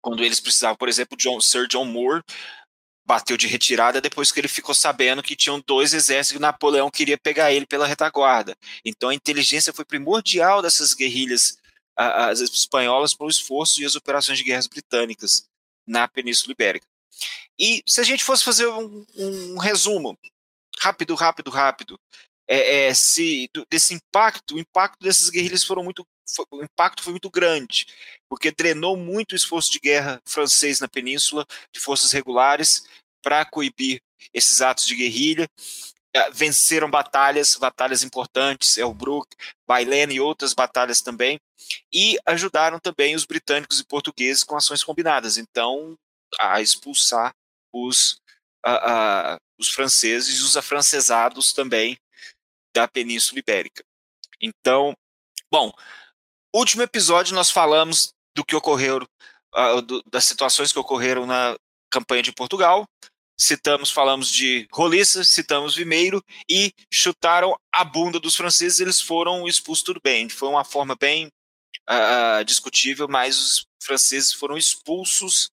[0.00, 0.76] quando eles precisavam.
[0.78, 2.22] Por exemplo, John, Sir John Moore
[3.04, 7.18] bateu de retirada depois que ele ficou sabendo que tinham dois exércitos e Napoleão queria
[7.18, 8.56] pegar ele pela retaguarda.
[8.82, 11.58] Então a inteligência foi primordial dessas guerrilhas
[11.96, 15.46] as espanholas para o esforço e as operações de guerras britânicas
[15.86, 16.86] na Península Ibérica.
[17.58, 20.18] E se a gente fosse fazer um, um resumo,
[20.80, 22.00] rápido, rápido, rápido,
[22.48, 27.12] é, é, se desse impacto, o impacto dessas guerrilhas foram muito, foi, o impacto foi
[27.12, 27.86] muito grande,
[28.28, 32.84] porque drenou muito o esforço de guerra francês na península, de forças regulares,
[33.22, 34.00] para coibir
[34.32, 35.48] esses atos de guerrilha.
[36.16, 39.28] É, venceram batalhas, batalhas importantes, Elbrook,
[39.66, 41.40] Bailén e outras batalhas também,
[41.92, 45.96] e ajudaram também os britânicos e portugueses com ações combinadas, então
[46.38, 47.34] a expulsar
[47.72, 48.20] os,
[48.64, 51.98] a, a, os franceses e os afrancesados também
[52.74, 53.84] da Península Ibérica.
[54.40, 54.94] Então,
[55.50, 55.72] bom,
[56.54, 59.06] último episódio nós falamos do que ocorreu,
[59.54, 61.56] uh, do, das situações que ocorreram na
[61.90, 62.84] campanha de Portugal,
[63.38, 69.84] citamos, falamos de roliça, citamos Vimeiro e chutaram a bunda dos franceses, eles foram expulsos
[69.84, 70.28] tudo bem.
[70.28, 71.30] Foi uma forma bem
[71.90, 75.50] uh, discutível, mas os franceses foram expulsos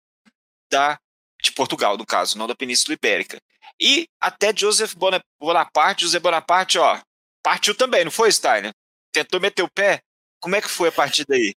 [0.71, 0.99] da
[1.43, 3.39] de Portugal, no caso, não da Península Ibérica.
[3.81, 4.95] E até Joseph
[5.41, 7.01] Bonaparte, José Bonaparte, ó,
[7.43, 8.73] partiu também, não foi, Steiner?
[9.11, 10.01] Tentou meter o pé?
[10.39, 11.55] Como é que foi a partir daí?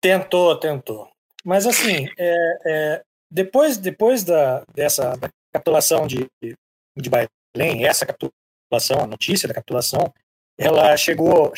[0.00, 1.10] Tentou, tentou.
[1.42, 5.14] Mas assim, é, é, depois, depois da, dessa
[5.52, 10.12] capitulação de, de Bailém, essa capitulação, a notícia da capitulação,
[10.58, 11.52] ela chegou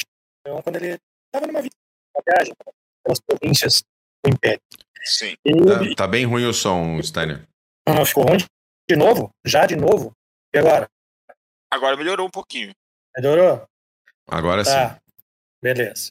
[0.63, 1.63] quando ele estava numa
[2.27, 2.55] viagem
[3.05, 3.83] pelas províncias
[4.25, 4.61] do Império.
[5.05, 5.35] Sim.
[5.45, 7.47] E, tá, tá, bem ruim o som, Steiner.
[7.89, 8.39] Não, ficou ruim
[8.89, 9.31] de novo?
[9.45, 10.13] Já de novo?
[10.55, 10.89] E agora?
[11.71, 12.73] Agora melhorou um pouquinho.
[13.17, 13.65] Melhorou?
[14.29, 14.95] Agora tá.
[14.95, 15.01] sim.
[15.63, 16.11] Beleza.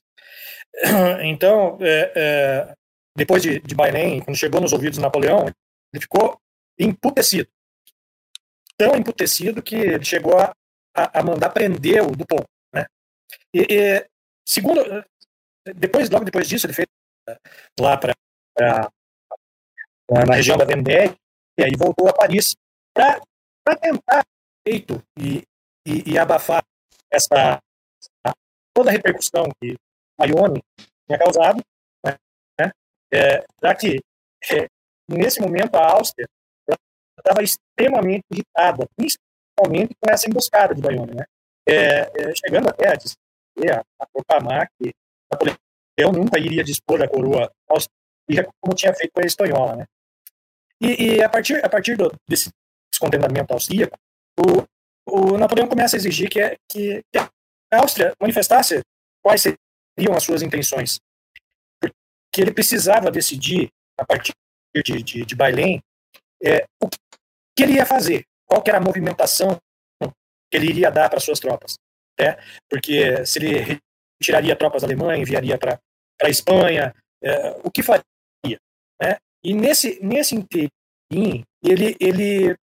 [1.24, 2.74] Então, é, é,
[3.16, 5.48] depois de, de Bailém, quando chegou nos ouvidos de Napoleão,
[5.94, 6.40] ele ficou
[6.78, 7.50] emputecido.
[8.78, 10.54] Tão emputecido que ele chegou a,
[10.96, 12.46] a, a mandar prender o Dupont.
[12.74, 12.86] Né?
[13.54, 14.10] E, e,
[14.46, 14.82] segundo,
[15.76, 16.88] depois, logo depois disso, ele fez
[17.80, 18.14] lá para
[20.12, 21.16] na região da Vendée,
[21.58, 22.56] e aí voltou a Paris
[22.94, 24.26] para tentar
[24.68, 25.44] feito e,
[25.86, 26.64] e, e, abafar
[27.12, 27.60] essa
[28.74, 29.76] toda a repercussão que
[30.18, 30.62] Bayonne
[31.06, 31.62] tinha causado,
[32.04, 32.72] né?
[33.14, 34.00] É, já que
[34.52, 34.68] é,
[35.08, 36.28] nesse momento a Áustria
[37.18, 41.26] estava extremamente irritada, principalmente com essa emboscada de Bayonne, né?
[41.68, 43.18] É, é, chegando até a dizer,
[44.00, 44.92] a proclamar que
[45.32, 45.58] Napoleão
[46.14, 49.86] nunca iria dispor da coroa austríaca como tinha feito com a espanhola, né?
[50.82, 52.50] E, e, a partir, a partir do, desse
[52.92, 53.98] descontentamento austríaco,
[54.40, 56.40] o, o Napoleão começa a exigir que,
[56.70, 57.30] que, que a
[57.82, 58.82] Áustria manifestasse
[59.22, 61.00] quais seriam as suas intenções.
[61.82, 64.32] Porque ele precisava decidir, a partir
[64.74, 65.82] de, de, de Bailém,
[66.42, 69.60] é, o que ele ia fazer, qual era a movimentação
[70.02, 71.76] que ele iria dar para suas tropas.
[72.20, 72.38] Né?
[72.70, 73.80] Porque se ele
[74.22, 75.80] retiraria tropas da Alemanha, enviaria para
[76.22, 78.04] a Espanha, é, o que faria?
[79.02, 79.18] Né?
[79.44, 82.56] E nesse, nesse interim, ele, ele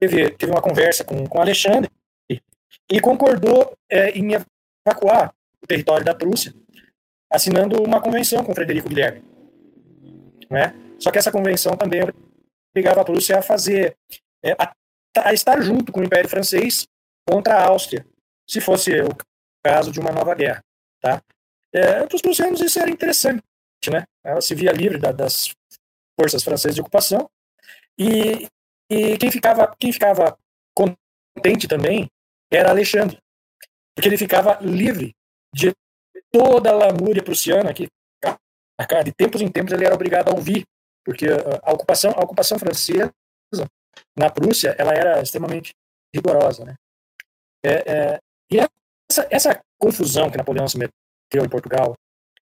[0.00, 1.90] teve, teve uma conversa com, com Alexandre
[2.90, 4.32] e concordou é, em
[4.86, 6.54] evacuar o território da Prússia,
[7.30, 9.22] assinando uma convenção com Frederico Guilherme.
[10.50, 10.74] Né?
[10.98, 12.02] Só que essa convenção também
[12.70, 13.96] obrigava a Prússia a fazer,
[14.42, 14.74] é, a,
[15.18, 16.86] a, estar junto com o Império Francês
[17.26, 18.06] contra a Áustria,
[18.48, 19.08] se fosse o
[19.64, 20.62] caso de uma nova guerra.
[21.00, 21.22] Tá?
[21.72, 23.42] É, para os prussianos isso era interessante,
[23.90, 24.04] né?
[24.22, 25.52] Ela se via livre da, das
[26.18, 27.28] forças francesas de ocupação
[27.98, 28.48] e,
[28.90, 30.38] e quem ficava quem ficava
[30.74, 32.08] contente também
[32.52, 33.18] era Alexandre,
[33.94, 35.14] porque ele ficava livre
[35.52, 35.72] de
[36.30, 37.88] toda a lamúria prussiana que
[39.04, 40.64] de tempos em tempos ele era obrigado a ouvir,
[41.04, 41.26] porque
[41.62, 43.12] a ocupação a ocupação francesa
[44.16, 45.72] na Prússia ela era extremamente
[46.14, 46.74] rigorosa, né?
[47.64, 48.60] É, é, e
[49.10, 51.94] essa, essa confusão que Napoleão se meteu em Portugal,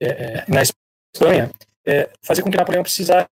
[0.00, 1.50] é, é na Espanha,
[1.86, 3.28] é, fazia com que Napoleão precisasse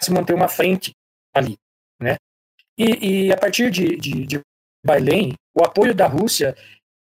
[0.00, 0.92] se manter uma frente
[1.34, 1.56] ali,
[2.00, 2.16] né?
[2.78, 4.40] E, e a partir de, de, de
[4.84, 6.54] Bailém, o apoio da Rússia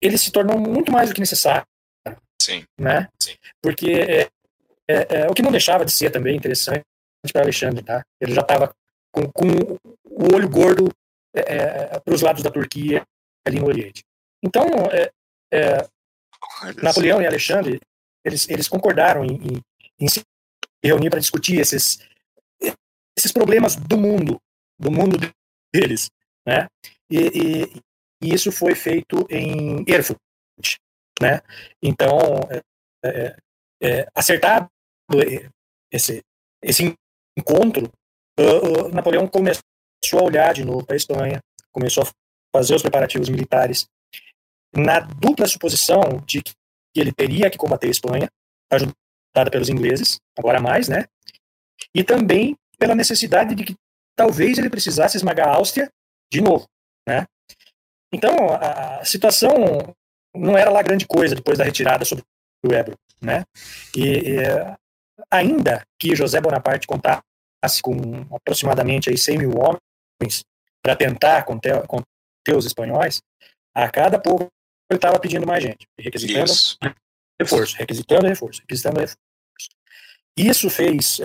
[0.00, 1.66] ele se tornou muito mais do que necessário.
[2.40, 2.64] Sim.
[2.78, 3.08] Né?
[3.20, 3.34] Sim.
[3.60, 4.28] Porque é,
[4.88, 6.84] é, é, o que não deixava de ser também interessante
[7.32, 8.02] para Alexandre, tá?
[8.20, 8.72] Ele já estava
[9.12, 9.48] com, com,
[10.04, 10.88] o olho gordo
[11.34, 13.02] é, é para os lados da Turquia
[13.46, 14.02] ali no Oriente.
[14.42, 14.66] Então,
[15.52, 15.88] é,
[16.82, 17.80] Napoleão e Alexandre
[18.24, 19.62] eles, eles concordaram em, em,
[20.00, 20.22] em se
[20.82, 21.98] reunir para discutir esses
[23.18, 24.40] esses problemas do mundo,
[24.78, 25.18] do mundo
[25.74, 26.08] deles,
[26.46, 26.68] né?
[27.10, 27.82] E, e,
[28.22, 30.18] e isso foi feito em Erfurt,
[31.20, 31.40] né?
[31.82, 32.62] Então, é,
[33.04, 33.36] é,
[33.82, 34.68] é, acertado
[35.90, 36.22] esse,
[36.62, 36.94] esse
[37.36, 37.90] encontro,
[38.92, 39.62] Napoleão começou
[40.12, 41.40] a olhar de novo para a Espanha,
[41.72, 42.10] começou a
[42.56, 43.88] fazer os preparativos militares,
[44.74, 46.54] na dupla suposição de que
[46.94, 48.28] ele teria que combater a Espanha,
[48.70, 51.06] ajudada pelos ingleses, agora mais, né?
[51.94, 53.76] E também pela necessidade de que
[54.16, 55.90] talvez ele precisasse esmagar a Áustria
[56.32, 56.66] de novo,
[57.06, 57.26] né?
[58.12, 59.94] Então, a, situação
[60.34, 62.24] não era lá grande coisa depois da retirada sobre
[62.64, 63.44] o Ebro, né?
[63.96, 64.38] E, e
[65.30, 70.44] ainda que José Bonaparte contasse com aproximadamente aí 100 mil homens
[70.82, 73.20] para tentar conter, conter os espanhóis,
[73.74, 74.48] a cada pouco
[74.90, 76.78] ele estava pedindo mais gente, requisitando Isso.
[77.40, 79.18] reforço, requisitando reforço, requisitando reforço.
[80.36, 81.20] Isso fez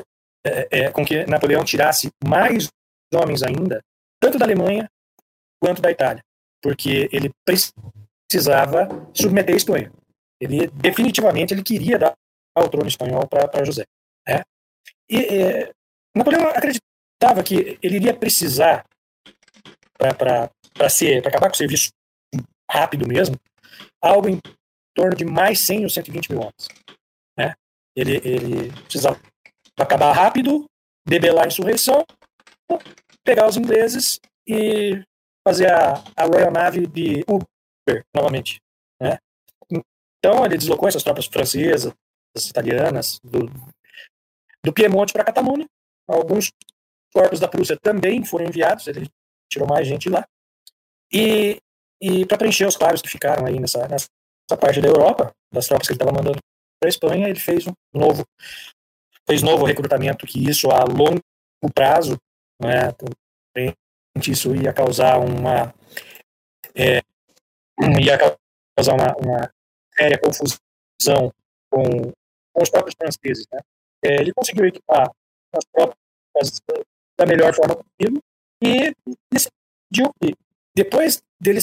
[0.46, 2.68] é, é, com que Napoleão tirasse mais
[3.14, 3.82] homens ainda,
[4.20, 4.90] tanto da Alemanha
[5.62, 6.24] quanto da Itália,
[6.62, 9.92] porque ele precisava submeter a Espanha.
[10.42, 12.14] Ele definitivamente ele queria dar
[12.58, 13.86] o trono espanhol para José.
[14.28, 14.42] Né?
[15.10, 15.72] E é,
[16.16, 18.86] Napoleão acreditava acreditava que ele iria precisar
[19.98, 20.50] para
[21.26, 21.90] acabar com o serviço
[22.70, 23.36] rápido mesmo,
[24.02, 24.40] algo em
[24.96, 26.68] torno de mais 100 ou 120 mil homens.
[27.38, 27.54] Né?
[27.96, 29.20] Ele, ele precisava
[29.78, 30.66] acabar rápido,
[31.06, 32.06] debelar a insurreição,
[33.24, 35.04] pegar os ingleses e
[35.48, 38.62] fazer a, a Royal Navy de Uber novamente.
[39.02, 39.18] Né?
[40.20, 41.94] Então ele deslocou essas tropas francesas,
[42.36, 43.50] italianas, do,
[44.64, 45.68] do Piemonte para Catalunha.
[46.08, 46.52] Alguns
[47.14, 49.10] corpos da Prússia também foram enviados, ele
[49.50, 50.26] tirou mais gente lá.
[51.12, 51.60] E,
[52.04, 54.10] e para preencher os claros que ficaram aí nessa, nessa
[54.60, 56.38] parte da Europa, das tropas que ele estava mandando
[56.78, 58.26] para a Espanha, ele fez um novo
[59.26, 61.22] fez novo recrutamento, que isso a longo
[61.74, 62.18] prazo,
[62.62, 62.94] né,
[64.18, 65.74] isso ia causar uma
[66.76, 67.02] é,
[68.02, 68.18] ia
[68.76, 69.54] causar uma, uma
[69.98, 71.32] séria confusão
[71.72, 72.12] com,
[72.54, 73.46] com os próprios franceses.
[73.50, 73.60] Né?
[74.04, 75.10] É, ele conseguiu equipar
[75.56, 75.96] as tropas
[77.18, 78.22] da melhor forma possível
[78.62, 78.94] e
[79.32, 80.36] decidiu que,
[80.76, 81.62] depois dele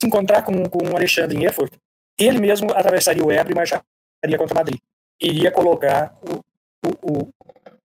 [0.00, 1.72] se encontrar com, com Alexandre em Erfurt,
[2.18, 4.80] ele mesmo atravessaria o Ebro e marcharia contra Madrid.
[5.20, 6.40] Iria colocar o,
[6.86, 7.32] o, o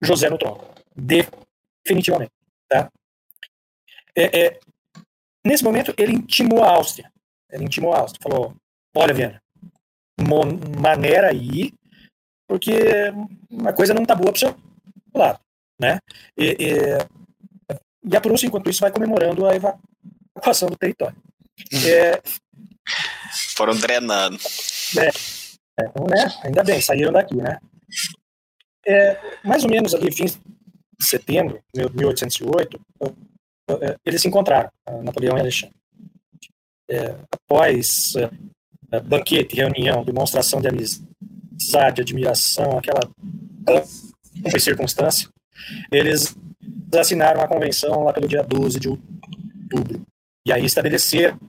[0.02, 0.64] José no trono.
[0.96, 2.32] Definitivamente.
[2.68, 2.92] Tá?
[4.16, 4.60] É, é,
[5.46, 7.12] nesse momento, ele intimou a Áustria.
[7.52, 8.22] Ele intimou a Áustria.
[8.22, 8.56] Falou:
[8.96, 9.42] Olha, Viana,
[10.80, 11.74] maneira aí,
[12.48, 12.72] porque
[13.66, 14.56] a coisa não está boa para o seu
[15.14, 15.40] lado.
[15.80, 16.00] Né?
[16.38, 21.18] E, e, e, a Prússia, enquanto isso, vai comemorando a evacuação do território.
[21.86, 22.22] É,
[23.56, 24.38] Foram drenando.
[24.98, 26.34] É, é, então, né?
[26.44, 27.60] Ainda bem, saíram daqui, né?
[28.86, 30.38] É, mais ou menos ali, fim de
[31.02, 32.80] setembro de 1808,
[33.82, 34.70] é, eles se encontraram,
[35.04, 35.76] Napoleão e Alexandre.
[36.90, 38.14] É, após
[38.92, 43.00] é, banquete, reunião, demonstração de amizade, admiração, aquela
[44.60, 45.30] circunstância,
[45.92, 46.36] eles
[46.96, 50.06] assinaram a convenção lá pelo dia 12 de outubro.
[50.46, 51.40] E aí estabeleceram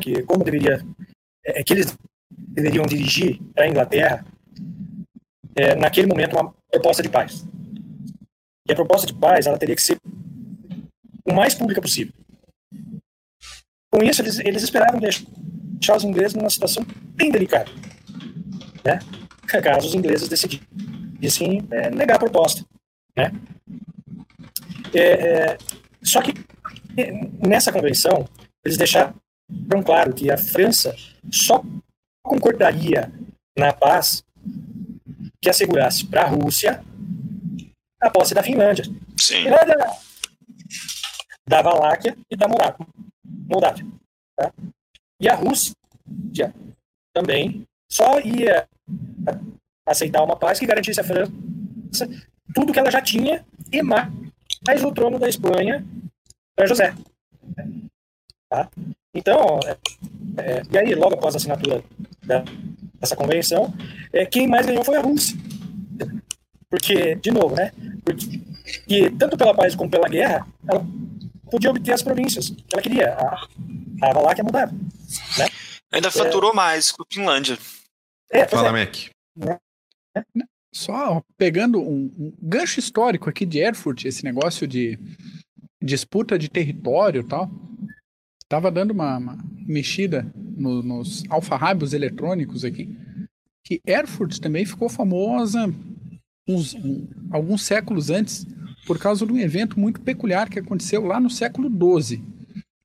[0.00, 0.84] que, como deveria,
[1.44, 1.96] é, que eles
[2.30, 4.24] deveriam dirigir para a Inglaterra,
[5.56, 7.44] é, naquele momento, uma proposta de paz.
[8.68, 9.98] E a proposta de paz ela teria que ser
[11.24, 12.12] o mais pública possível.
[13.90, 17.70] Com isso, eles, eles esperavam deixar os ingleses numa situação bem delicada.
[18.84, 18.98] Né?
[19.62, 22.64] Caso os ingleses decidissem é, negar a proposta.
[23.16, 23.32] Né?
[24.94, 25.58] É, é,
[26.02, 26.32] só que
[27.46, 28.28] nessa convenção,
[28.64, 29.14] eles deixaram
[29.84, 30.94] claro que a França
[31.32, 31.62] só
[32.24, 33.12] concordaria
[33.56, 34.22] na paz
[35.40, 36.84] que assegurasse para a Rússia
[38.00, 38.84] a posse da Finlândia.
[39.18, 39.44] Sim.
[39.44, 39.98] Da,
[41.48, 43.86] da Valáquia e da Moldávia.
[44.36, 44.52] Tá?
[45.20, 45.74] E a Rússia
[47.14, 48.68] também só ia
[49.86, 51.32] aceitar uma paz que garantisse a França
[52.54, 55.84] tudo que ela já tinha e mais o trono da Espanha
[56.58, 56.92] para José.
[58.50, 58.68] Tá?
[59.14, 59.78] Então, é,
[60.42, 61.84] é, e aí, logo após a assinatura
[63.00, 63.72] dessa convenção,
[64.12, 65.38] é, quem mais ganhou foi a Rússia.
[66.68, 67.72] Porque, de novo, né?
[68.04, 68.42] Porque,
[68.88, 70.84] e tanto pela paz como pela guerra, ela
[71.50, 73.14] podia obter as províncias que ela queria.
[73.14, 73.46] A,
[74.02, 74.72] a Valáquia mudava.
[74.72, 75.46] Né?
[75.92, 77.56] Ainda faturou é, mais com a Finlândia.
[78.30, 78.72] É, Fala, é.
[78.72, 78.96] Mac.
[79.36, 79.58] Né?
[80.74, 84.98] Só pegando um, um, gancho histórico aqui de Erfurt, esse negócio de
[85.82, 87.50] disputa de território e tal.
[88.48, 92.96] Tava dando uma, uma mexida no, nos alfarrábios eletrônicos aqui,
[93.64, 95.72] que Erfurt também ficou famosa
[96.48, 98.46] uns, um, alguns séculos antes
[98.86, 102.22] por causa de um evento muito peculiar que aconteceu lá no século XII.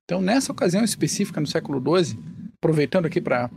[0.04, 2.18] Então, nessa ocasião específica, no século XII,
[2.58, 3.48] aproveitando aqui para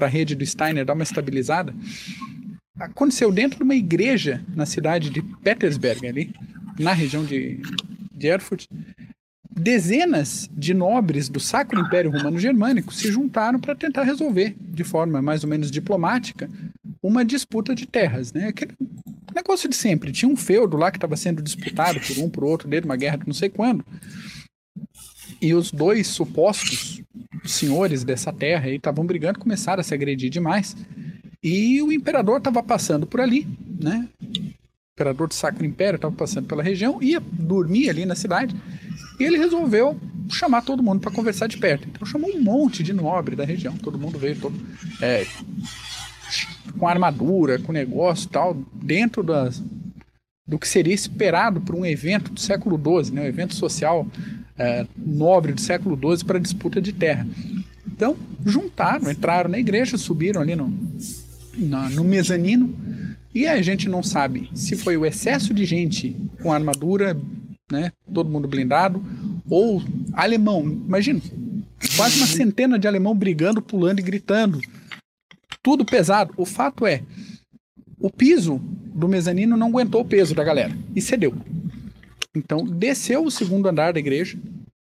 [0.00, 1.74] a rede do Steiner dar uma estabilizada,
[2.78, 6.34] aconteceu dentro de uma igreja na cidade de Petersberg, ali,
[6.78, 7.60] na região de,
[8.16, 8.66] de Erfurt,
[9.50, 15.22] dezenas de nobres do Sacro Império Romano Germânico se juntaram para tentar resolver, de forma
[15.22, 16.50] mais ou menos diplomática,
[17.02, 18.32] uma disputa de terras.
[18.32, 18.48] Né?
[18.48, 18.72] Aquele
[19.34, 20.12] negócio de sempre.
[20.12, 23.18] Tinha um feudo lá que estava sendo disputado por um por outro, desde uma guerra
[23.18, 23.84] de não sei quando.
[25.40, 27.02] E os dois supostos
[27.44, 30.76] senhores dessa terra estavam brigando, começaram a se agredir demais.
[31.42, 33.46] E o imperador estava passando por ali,
[33.80, 34.08] né?
[34.98, 38.56] Imperador do Sacro Império estava passando pela região, ia dormir ali na cidade
[39.20, 41.86] e ele resolveu chamar todo mundo para conversar de perto.
[41.86, 43.76] Então chamou um monte de nobre da região.
[43.76, 44.58] Todo mundo veio todo
[45.02, 45.26] é,
[46.78, 49.62] com armadura, com negócio tal, dentro das,
[50.48, 54.06] do que seria esperado por um evento do século XII, né, um evento social
[54.56, 57.26] é, nobre do século XII para disputa de terra.
[57.86, 58.16] Então,
[58.46, 60.72] juntaram, entraram na igreja, subiram ali no,
[61.92, 62.74] no mezanino,
[63.36, 67.16] e a gente não sabe se foi o excesso de gente com armadura
[67.70, 67.92] né?
[68.12, 69.02] Todo mundo blindado.
[69.48, 69.82] Ou
[70.12, 71.20] alemão, imagina,
[71.96, 74.60] quase uma centena de alemão brigando, pulando e gritando.
[75.62, 76.32] Tudo pesado.
[76.36, 77.02] O fato é,
[77.98, 78.60] o piso
[78.94, 81.34] do mezanino não aguentou o peso da galera e cedeu.
[82.34, 84.38] Então, desceu o segundo andar da igreja.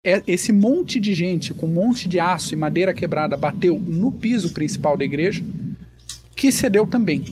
[0.05, 4.11] É, esse monte de gente com um monte de aço e madeira quebrada bateu no
[4.11, 5.43] piso principal da igreja,
[6.35, 7.23] que cedeu também.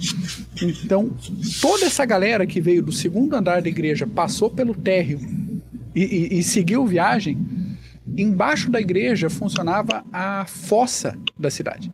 [0.61, 1.11] Então,
[1.61, 5.19] toda essa galera que veio do segundo andar da igreja passou pelo térreo
[5.93, 7.37] e, e, e seguiu viagem.
[8.17, 11.91] Embaixo da igreja funcionava a fossa da cidade.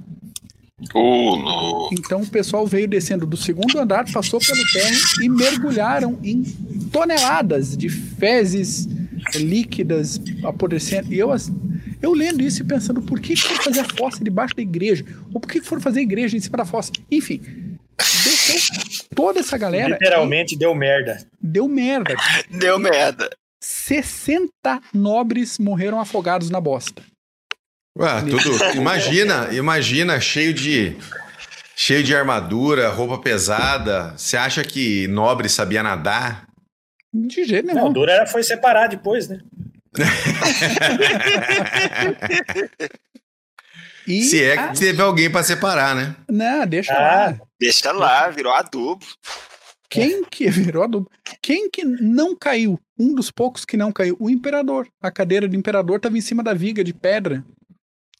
[0.94, 6.42] Oh, então o pessoal veio descendo do segundo andar, passou pelo térreo e mergulharam em
[6.92, 8.88] toneladas de fezes
[9.36, 11.14] líquidas apodrecendo.
[11.14, 11.32] E eu,
[12.02, 15.06] eu lendo isso e pensando, por que foram fazer a fossa debaixo da igreja?
[15.34, 16.92] Ou por que foram fazer a igreja em cima da fossa?
[17.12, 17.42] Enfim,
[17.98, 18.56] desceu
[19.14, 19.90] toda essa galera.
[19.90, 21.26] Literalmente deu merda.
[21.42, 22.16] Deu merda.
[22.50, 23.30] Deu merda.
[23.62, 24.50] 60
[24.94, 27.04] nobres morreram afogados na bosta.
[27.98, 28.78] Ué, tudo.
[28.78, 30.96] Imagina, imagina, cheio de.
[31.76, 34.14] Cheio de armadura, roupa pesada.
[34.18, 36.46] Você acha que nobre sabia nadar?
[37.14, 37.86] De jeito nenhum.
[37.86, 39.40] Não, Dura foi separar depois, né?
[44.08, 46.16] E Se é que teve alguém para separar, né?
[46.30, 47.40] Não, deixa ah, lá.
[47.60, 49.06] Deixa lá, virou adubo.
[49.90, 51.10] Quem que virou adubo?
[51.42, 52.80] Quem que não caiu?
[52.98, 54.16] Um dos poucos que não caiu.
[54.20, 54.88] O imperador.
[55.02, 57.44] A cadeira do imperador estava em cima da viga de pedra.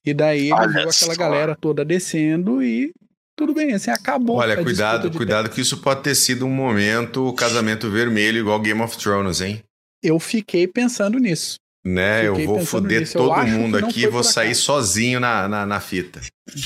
[0.06, 1.16] E daí ele Olha viu aquela só.
[1.16, 2.92] galera toda descendo e
[3.40, 4.36] tudo bem, assim, acabou.
[4.36, 8.98] Olha, cuidado, cuidado que isso pode ter sido um momento casamento vermelho igual Game of
[8.98, 9.64] Thrones, hein?
[10.04, 11.58] Eu fiquei pensando nisso.
[11.86, 15.80] Né, fiquei eu vou foder todo mundo aqui e vou sair sozinho na, na, na,
[15.80, 16.20] fita.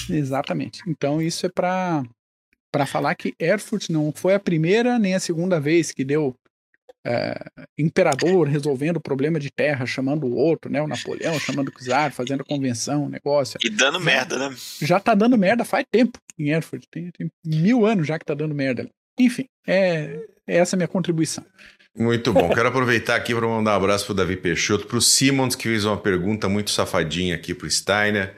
[0.10, 0.82] Exatamente.
[0.88, 2.04] Então isso é para
[2.72, 6.36] para falar que Erfurt não foi a primeira nem a segunda vez que deu
[7.06, 7.38] é,
[7.78, 10.82] imperador resolvendo o problema de terra, chamando o outro, né?
[10.82, 13.60] O Napoleão chamando o czar, fazendo convenção, negócio.
[13.64, 14.56] E dando já, merda, né?
[14.82, 16.86] Já tá dando merda faz tempo em Erfurt.
[16.90, 18.90] Tem, tem mil anos já que tá dando merda.
[19.20, 21.46] Enfim, é, é essa a minha contribuição.
[21.96, 22.50] Muito bom.
[22.50, 25.98] Quero aproveitar aqui para mandar um abraço pro Davi Peixoto, pro Simons, que fez uma
[25.98, 28.36] pergunta muito safadinha aqui pro Steiner.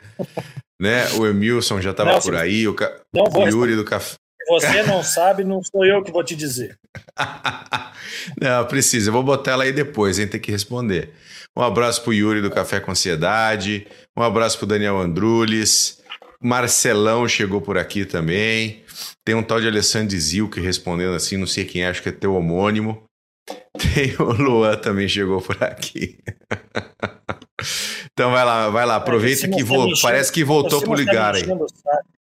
[0.80, 1.10] Né?
[1.14, 2.92] O Emilson já estava por aí, o, Ca...
[3.14, 4.16] o Yuri do Café
[4.48, 6.78] você não sabe, não sou eu que vou te dizer.
[8.40, 9.10] não, precisa.
[9.10, 10.28] Eu vou botar ela aí depois, hein?
[10.28, 11.12] Tem que responder.
[11.56, 13.88] Um abraço pro Yuri do Café com Ansiedade.
[14.16, 16.00] Um abraço pro Daniel Andrules.
[16.40, 18.84] Marcelão chegou por aqui também.
[19.24, 22.36] Tem um tal de Alessandro Zilke respondendo assim, não sei quem acho que é teu
[22.36, 23.04] homônimo.
[23.78, 26.18] Tem o Luan também chegou por aqui.
[28.12, 30.00] então vai lá, vai lá, aproveita que voltou.
[30.02, 31.44] Parece que voltou pro ligar aí.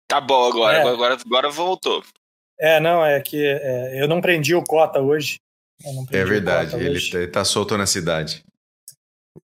[0.07, 0.82] Tá bom agora, é.
[0.88, 2.03] agora, agora voltou.
[2.59, 5.39] É, não, é que é, eu não prendi o Cota hoje.
[6.12, 8.45] É verdade, ele está tá solto na cidade.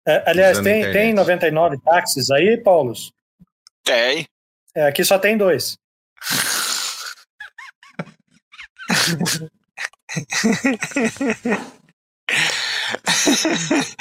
[0.05, 3.11] É, aliás, tem, tem 99 táxis aí, Paulos?
[3.83, 4.27] Tem.
[4.75, 5.77] É, aqui só tem dois.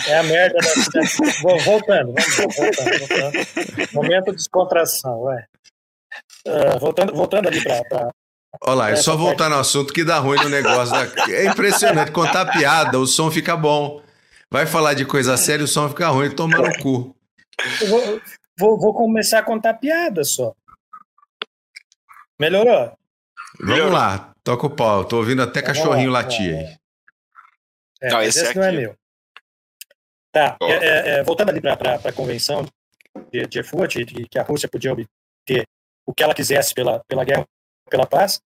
[0.06, 0.68] É a merda da
[1.64, 3.92] Voltando, vamos voltando, voltando.
[3.92, 5.46] Momento de descontração, ué.
[6.46, 8.10] Uh, voltando, voltando ali para.
[8.62, 10.94] Olha lá, é só voltar no assunto que dá ruim no negócio.
[10.94, 11.32] Da...
[11.32, 12.12] É impressionante.
[12.12, 14.02] Contar piada, o som fica bom.
[14.50, 17.14] Vai falar de coisa séria, o som fica ruim, toma no cu.
[17.88, 18.20] Vou,
[18.58, 20.54] vou, vou, começar a contar piada só.
[22.38, 22.96] Melhorou?
[23.60, 25.04] Vamos lá, toca o pau.
[25.04, 26.76] Tô ouvindo até cachorrinho latir aí.
[28.00, 28.94] É, não, esse, esse não é meu.
[30.32, 32.66] Tá, é, é, é, voltando ali para a convenção
[33.32, 35.64] de, de Erfurt, de que a Rússia podia obter
[36.06, 37.46] o que ela quisesse pela, pela guerra,
[37.88, 38.40] pela paz.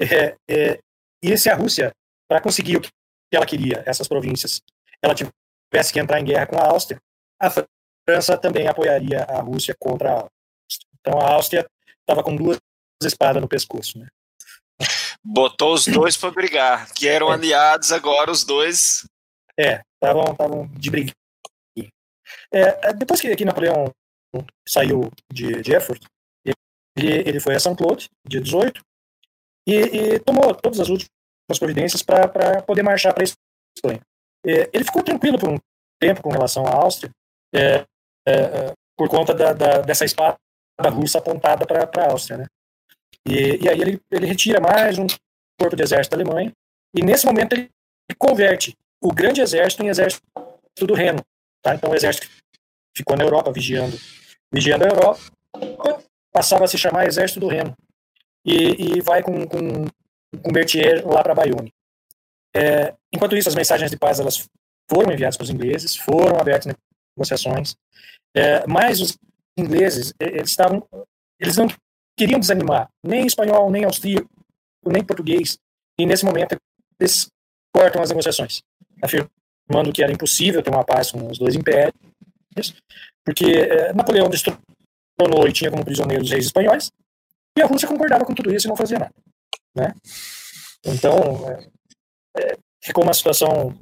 [0.00, 0.80] É, é,
[1.22, 1.92] e se a Rússia,
[2.28, 2.90] para conseguir o que
[3.32, 4.60] ela queria, essas províncias,
[5.00, 7.00] ela tivesse que entrar em guerra com a Áustria,
[7.40, 7.50] a
[8.08, 10.88] França também apoiaria a Rússia contra a Áustria.
[11.00, 11.66] Então a Áustria
[12.00, 12.58] estava com duas
[13.02, 13.98] espadas no pescoço.
[13.98, 14.06] Né?
[15.28, 17.34] Botou os dois para brigar, que eram é.
[17.34, 19.06] aliados, agora os dois.
[19.58, 21.12] É, estavam de briga.
[22.52, 23.90] É, é, depois que, que Napoleão
[24.68, 26.04] saiu de, de Erfurt,
[26.96, 28.80] ele, ele foi a São Claude, dia 18,
[29.66, 31.10] e, e tomou todas as últimas
[31.58, 33.26] providências para poder marchar para a
[33.76, 34.00] Espanha.
[34.46, 35.58] É, ele ficou tranquilo por um
[36.00, 37.10] tempo com relação à Áustria,
[37.54, 37.84] é,
[38.26, 40.38] é, é por conta da, da, dessa espada
[40.90, 42.38] russa apontada para a Áustria.
[42.38, 42.46] Né?
[43.28, 45.06] E, e aí ele, ele retira mais um
[45.58, 46.52] corpo de exército da Alemanha,
[46.94, 47.70] e nesse momento ele
[48.18, 50.22] converte o grande exército em exército
[50.80, 51.20] do Reno.
[51.62, 51.74] Tá?
[51.74, 52.28] Então o exército
[52.96, 53.98] ficou na Europa vigiando,
[54.52, 55.20] vigiando a Europa,
[56.32, 57.74] passava a se chamar Exército do Reno,
[58.44, 59.86] e, e vai com, com,
[60.42, 61.72] com Berthier lá para Bayonne.
[62.54, 64.48] É, enquanto isso, as mensagens de paz elas
[64.88, 66.74] foram enviados para os ingleses, foram abertas
[67.16, 67.74] negociações,
[68.34, 69.18] é, mas os
[69.58, 70.86] ingleses, eles estavam,
[71.40, 71.66] eles não
[72.16, 74.28] queriam desanimar, nem espanhol, nem austríaco,
[74.86, 75.58] nem português,
[75.98, 76.56] e nesse momento
[76.98, 77.28] eles
[77.74, 78.62] cortam as negociações,
[79.02, 81.94] afirmando que era impossível ter uma paz com os dois impérios,
[83.24, 86.90] porque é, Napoleão destronou e tinha como prisioneiros os reis espanhóis,
[87.56, 89.14] e a Rússia concordava com tudo isso e não fazia nada.
[89.74, 89.94] Né?
[90.84, 91.68] Então, é,
[92.38, 93.78] é, ficou uma situação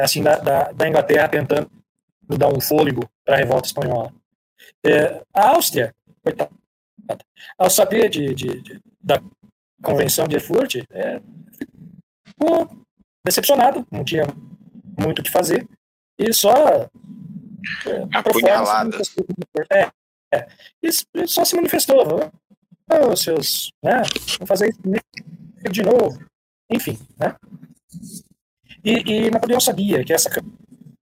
[0.00, 1.70] assim da, da, da, Inglaterra tentando
[2.26, 4.12] dar um fôlego para a revolta espanhola.
[5.34, 6.50] A Áustria, coitada,
[7.58, 9.20] ao saber de, de, de, da
[9.82, 11.20] Convenção de Erfurt, é,
[12.24, 12.68] ficou
[13.24, 14.24] decepcionado, não tinha
[14.98, 15.66] muito o que fazer,
[16.18, 16.90] e só é,
[18.12, 18.98] apunhalada.
[19.72, 19.90] É,
[20.32, 20.48] é,
[20.82, 22.30] e só se manifestou,
[22.90, 24.02] oh, seus, né,
[24.38, 26.22] vão fazer isso de novo,
[26.70, 27.34] enfim, né?
[28.84, 30.30] E, e Napoleão sabia que essa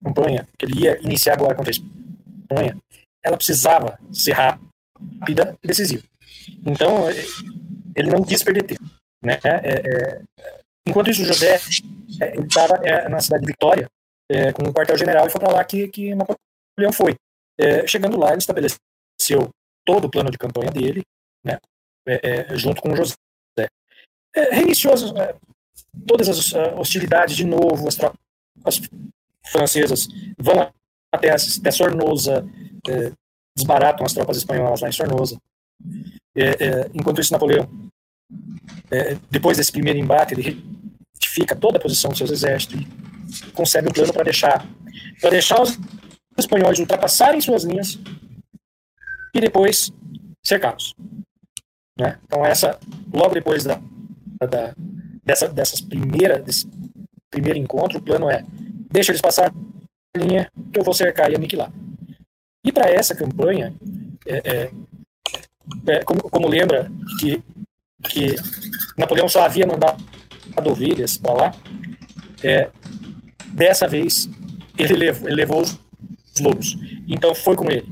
[0.03, 2.77] campanha que ele ia iniciar agora contra a Espanha,
[3.25, 4.69] ela precisava ser rápida
[5.29, 6.03] e decisiva.
[6.67, 7.09] Então,
[7.95, 8.85] ele não quis perder tempo.
[9.23, 9.39] Né?
[9.45, 10.23] É, é,
[10.87, 11.59] enquanto isso, José
[12.21, 13.89] é, estava é, na cidade de Vitória,
[14.31, 17.17] é, com um quartel-general, e foi para lá que, que Napoleão foi.
[17.59, 19.51] É, chegando lá, ele estabeleceu
[19.85, 21.03] todo o plano de campanha dele,
[21.45, 21.59] né,
[22.55, 23.15] junto com José.
[24.51, 24.95] reiniciou
[26.07, 28.81] todas as hostilidades de novo, as tropas
[29.47, 30.07] francesas
[30.39, 30.71] vão
[31.13, 32.47] até, até Sornosa,
[33.59, 35.41] desbaratam as tropas espanholas lá em Sornosa.
[36.37, 37.69] É, é, enquanto isso, Napoleão,
[38.91, 40.65] é, depois desse primeiro embate, ele
[41.15, 44.67] retifica toda a posição dos seus exércitos e concebe um plano para deixar,
[45.31, 45.79] deixar os
[46.37, 47.99] espanhóis ultrapassarem suas linhas
[49.35, 49.93] e depois
[50.45, 50.95] cercá-los.
[51.99, 52.19] Né?
[52.25, 52.79] Então, essa,
[53.13, 53.81] logo depois da,
[54.39, 54.75] da,
[55.25, 56.69] dessa, dessas primeira, desse
[57.31, 58.45] primeiro encontro, o plano é
[58.91, 61.73] deixa eles passar a linha que eu vou cercar e aniquilar.
[62.65, 63.75] E para essa campanha,
[64.27, 64.71] é, é,
[65.87, 67.43] é, como, como, lembra que,
[68.11, 68.35] que
[68.97, 70.03] Napoleão só havia mandado
[70.65, 71.55] ovelhas para lá,
[72.43, 72.71] é,
[73.53, 74.29] dessa vez
[74.77, 75.79] ele levou, ele levou os
[76.41, 76.77] lobos.
[77.09, 77.87] Então foi com ele.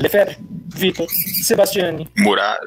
[0.00, 0.36] Lefebvre,
[0.68, 1.08] Vitor,
[1.42, 2.60] Sebastiani, Murat,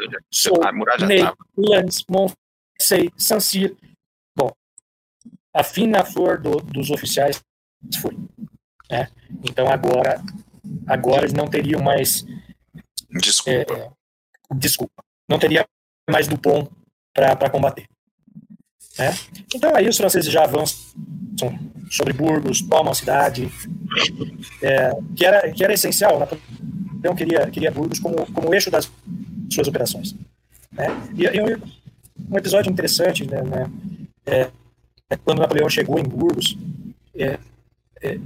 [0.64, 1.24] ah, Murat Ney,
[1.58, 3.76] Lannes, Monsei, Sancir.
[4.36, 4.52] Bom,
[5.54, 7.42] a fina flor do, dos oficiais
[8.02, 8.18] foi.
[8.90, 9.08] Né?
[9.44, 10.22] Então agora
[10.88, 12.26] agora eles não teriam mais.
[13.10, 13.74] Desculpa.
[13.74, 15.04] É, desculpa.
[15.30, 15.66] Não teria
[16.10, 16.70] mais Dupont
[17.14, 17.86] para combater.
[18.98, 19.14] Né?
[19.54, 20.90] Então aí os franceses já avançam
[21.90, 23.52] sobre Burgos, tomam a cidade,
[24.62, 26.20] é, que, era, que era essencial.
[26.20, 28.90] Napoleão queria, queria Burgos como, como eixo das
[29.52, 30.16] suas operações.
[30.72, 30.88] Né?
[31.16, 31.62] E, e um,
[32.30, 33.72] um, episódio interessante, né, né
[34.26, 34.52] é,
[35.10, 36.58] é, quando Napoleão chegou em Burgos,
[37.16, 37.38] é,
[38.02, 38.20] é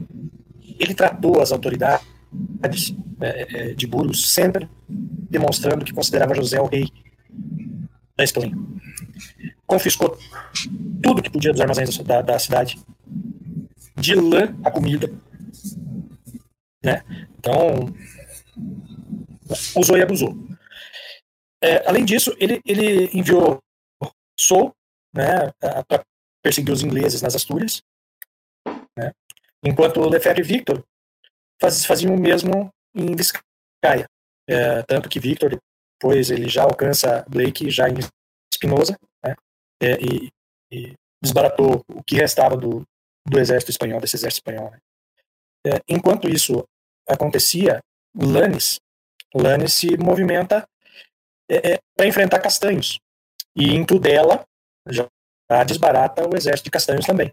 [0.78, 2.06] ele tratou as autoridades
[2.68, 6.90] de Burgos, sempre demonstrando que considerava José o rei
[8.18, 8.56] da Espanha.
[9.66, 10.18] Confiscou
[11.02, 12.80] tudo que podia dos armazéns da, da cidade,
[13.96, 15.12] de lã a comida.
[16.84, 17.04] Né?
[17.40, 17.94] Então,
[19.76, 20.38] usou e abusou.
[21.62, 23.60] É, além disso, ele, ele enviou
[24.38, 24.76] Sou
[25.14, 26.06] né, para
[26.44, 27.82] perseguir os ingleses nas Astúrias,
[28.98, 29.12] né,
[29.64, 30.84] enquanto Lefebvre Victor
[31.60, 34.08] faz, faziam o mesmo em Vizcaya.
[34.48, 35.60] É, tanto que Victor
[36.00, 37.96] depois ele já alcança Blake já em
[38.54, 39.36] Espinosa né,
[39.82, 40.30] é, e,
[40.72, 42.84] e, desbaratou o que restava do,
[43.28, 44.70] do exército espanhol, desse exército espanhol.
[44.70, 44.80] Né.
[45.68, 46.64] É, enquanto isso
[47.08, 47.80] acontecia,
[48.16, 48.80] Lannes,
[49.34, 50.68] Lannes se movimenta
[51.50, 53.00] é, é, para enfrentar Castanhos.
[53.56, 54.46] E em Tudela
[54.90, 55.08] já
[55.66, 57.32] desbarata o exército de Castanhos também.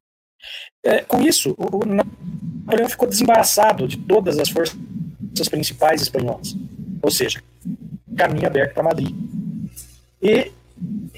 [0.84, 4.76] É, com isso, o, o Napoleão ficou desembaraçado de todas as forças
[5.50, 6.56] principais espanholas.
[7.00, 7.42] Ou seja,
[8.16, 9.14] caminho aberto para Madrid.
[10.20, 10.50] E,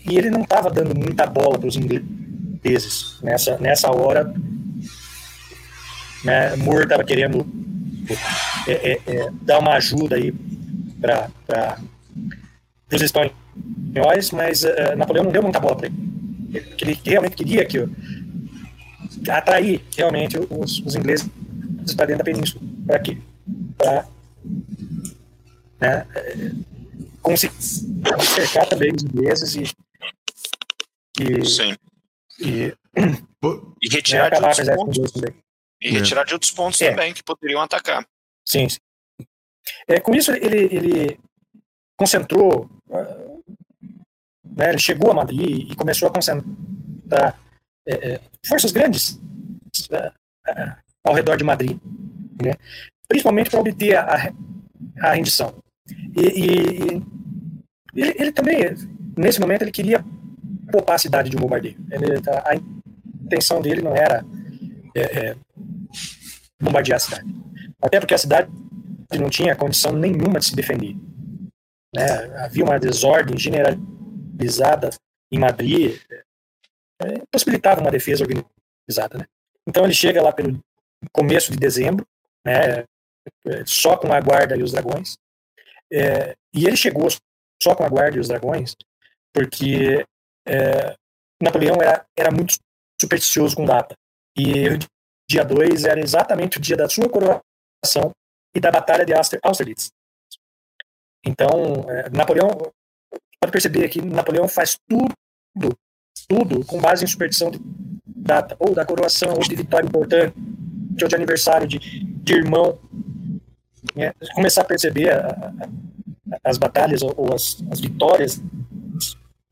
[0.07, 3.19] e ele não estava dando muita bola para os ingleses.
[3.23, 4.33] Nessa, nessa hora,
[6.25, 7.47] né, Moore estava querendo
[8.67, 10.33] é, é, é, dar uma ajuda aí
[11.01, 11.79] para
[12.93, 16.15] os espanhóis, mas uh, Napoleão não deu muita bola para ele.
[16.81, 17.79] Ele realmente queria que
[19.29, 21.29] atrair realmente os, os ingleses
[21.97, 22.63] para dentro da península.
[22.87, 23.19] Para quê?
[23.77, 24.07] Para
[25.81, 26.07] né,
[27.23, 29.63] conseguir cercar também os ingleses e.
[31.21, 31.77] e Sim.
[32.41, 32.75] E,
[33.83, 35.13] e retirar de outros pontos.
[35.81, 36.91] E retirar de outros pontos é.
[36.91, 38.07] também que poderiam atacar.
[38.45, 38.79] Sim, sim.
[39.87, 41.21] É, com isso, ele, ele
[41.97, 42.69] concentrou,
[44.45, 47.39] né, ele chegou a Madrid e começou a concentrar
[47.87, 49.21] é, é, forças grandes
[51.05, 51.79] ao redor de Madrid,
[52.43, 52.53] né?
[53.07, 54.33] principalmente para obter a,
[55.01, 55.55] a rendição.
[56.17, 57.03] E, e
[57.95, 58.57] ele, ele, também,
[59.17, 60.05] nesse momento, ele queria
[60.73, 61.77] poupar a cidade de um bombardeio.
[61.91, 62.07] Ele,
[62.45, 62.55] a
[63.25, 64.25] intenção dele não era
[64.95, 65.37] é, é,
[66.61, 67.35] bombardear a cidade.
[67.81, 68.51] Até porque a cidade
[69.19, 70.97] não tinha condição nenhuma de se defender.
[71.95, 72.05] Né?
[72.45, 74.91] Havia uma desordem generalizada
[75.31, 75.97] em Madrid,
[77.01, 79.19] é, possibilitava uma defesa organizada.
[79.19, 79.27] Né?
[79.67, 80.59] Então ele chega lá pelo
[81.13, 82.07] começo de dezembro,
[82.47, 82.85] né,
[83.67, 85.17] só com a guarda e os dragões,
[85.93, 87.09] é, e ele chegou
[87.63, 88.75] só com a guarda e os dragões
[89.35, 90.07] porque
[90.47, 90.95] é,
[91.43, 92.55] Napoleão era, era muito
[93.01, 93.97] supersticioso com data.
[94.39, 94.79] E o
[95.29, 98.13] dia 2 era exatamente o dia da sua coroação
[98.55, 99.91] e da Batalha de Austerlitz.
[101.27, 101.49] Então,
[101.89, 102.49] é, Napoleão,
[103.41, 105.77] pode perceber que Napoleão faz tudo,
[106.29, 107.61] tudo com base em superstição de
[108.07, 110.35] data, ou da coroação, ou de vitória importante,
[111.03, 112.79] ou de aniversário de, de irmão.
[113.97, 118.43] É, começar a perceber a, a, as batalhas ou, ou as, as, vitórias,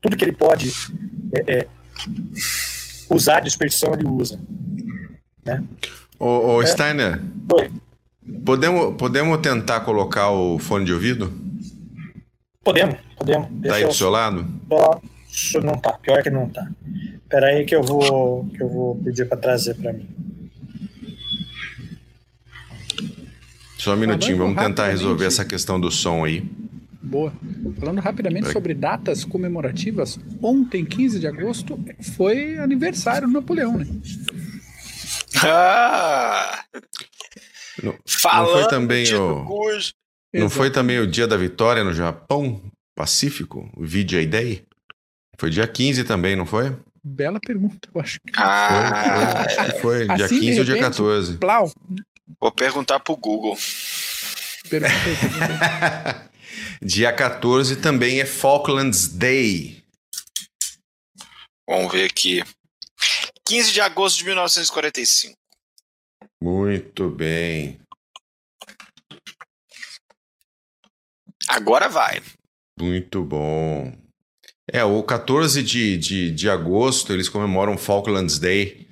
[0.01, 0.71] tudo que ele pode
[1.33, 1.67] é, é,
[3.09, 4.39] usar de superstição, ele usa.
[5.45, 5.63] Né?
[6.19, 6.65] Ô, ô é.
[6.65, 7.21] Steiner,
[7.53, 7.71] Oi.
[8.45, 11.31] Podemos, podemos tentar colocar o fone de ouvido?
[12.63, 13.49] Podemos, podemos.
[13.61, 14.45] Tá aí do seu lado?
[14.69, 15.01] Só,
[15.63, 16.67] não tá, pior que não tá.
[17.15, 20.07] Espera aí que eu vou, que eu vou pedir para trazer para mim.
[23.77, 26.41] Só um minutinho, vamos tentar resolver essa questão do som aí.
[27.01, 27.33] Boa.
[27.79, 31.77] Falando rapidamente sobre datas comemorativas, ontem, 15 de agosto,
[32.15, 33.85] foi aniversário do Napoleão, né?
[35.43, 36.63] Ah!
[37.83, 39.45] Não, Falando não foi também o
[40.33, 42.61] Não foi também o dia da vitória no Japão
[42.95, 44.63] Pacífico, o VJ Day?
[45.37, 46.75] Foi dia 15 também, não foi?
[47.03, 48.19] Bela pergunta, eu acho.
[48.37, 49.45] Ah,
[49.79, 51.37] foi, foi, foi assim, dia 15 repente, ou dia 14?
[51.37, 51.71] Plau.
[52.39, 53.57] Vou perguntar pro Google.
[56.81, 59.83] dia 14 também é Falklands Day.
[61.67, 62.43] Vamos ver aqui.
[63.45, 65.35] 15 de agosto de 1945.
[66.41, 67.79] Muito bem.
[71.47, 72.21] Agora vai.
[72.79, 74.02] Muito bom.
[74.71, 78.87] É, o 14 de, de, de agosto eles comemoram Falklands Day,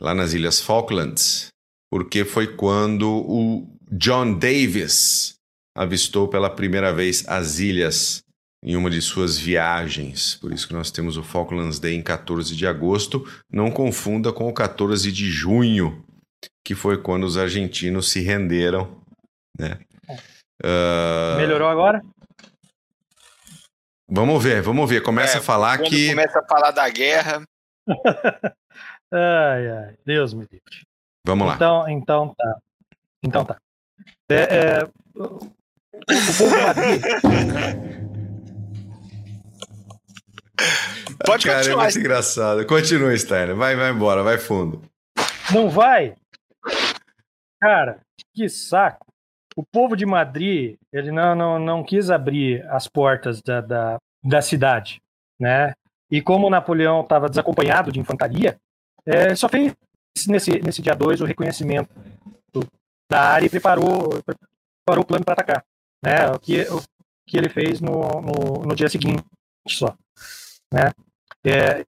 [0.00, 1.48] lá nas Ilhas Falklands,
[1.90, 5.34] porque foi quando o John Davis
[5.76, 8.22] avistou pela primeira vez as ilhas
[8.64, 10.36] em uma de suas viagens.
[10.36, 13.26] Por isso que nós temos o Falklands Day em 14 de agosto.
[13.52, 16.02] Não confunda com o 14 de junho,
[16.64, 19.02] que foi quando os argentinos se renderam.
[19.58, 19.78] Né?
[20.64, 21.36] Uh...
[21.36, 22.02] Melhorou agora?
[24.08, 25.02] Vamos ver, vamos ver.
[25.02, 26.10] Começa é, a falar que.
[26.10, 27.42] Começa a falar da guerra.
[29.12, 30.86] ai, ai, Deus me livre.
[31.26, 31.54] Vamos lá.
[31.54, 32.58] Então, então tá.
[33.22, 33.56] Então tá.
[34.28, 34.86] É, é.
[41.24, 41.80] Pode Cara, continuar.
[41.80, 42.66] é muito engraçado.
[42.66, 43.56] Continua, Steiner.
[43.56, 44.82] Vai, vai embora, vai fundo.
[45.52, 46.14] Não vai?
[47.60, 48.00] Cara,
[48.34, 49.06] que saco.
[49.56, 54.42] O povo de Madrid, ele não, não, não quis abrir as portas da, da, da
[54.42, 55.00] cidade,
[55.38, 55.74] né?
[56.10, 58.56] E como Napoleão estava desacompanhado de infantaria,
[59.06, 59.74] é, só fez
[60.28, 61.88] nesse, nesse dia 2 o reconhecimento
[63.10, 65.64] da área e preparou, preparou o plano para atacar.
[66.02, 66.28] Né?
[66.30, 66.82] O, que, o
[67.26, 69.24] que ele fez no, no, no dia seguinte
[69.68, 69.96] só.
[70.72, 70.92] Né?
[71.46, 71.84] É,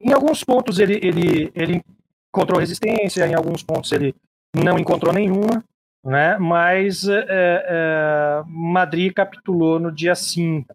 [0.00, 1.82] em alguns pontos ele, ele, ele
[2.28, 4.14] encontrou resistência, em alguns pontos ele
[4.54, 5.64] não encontrou nenhuma,
[6.04, 6.36] né?
[6.38, 10.74] mas é, é, Madrid capitulou no dia 5,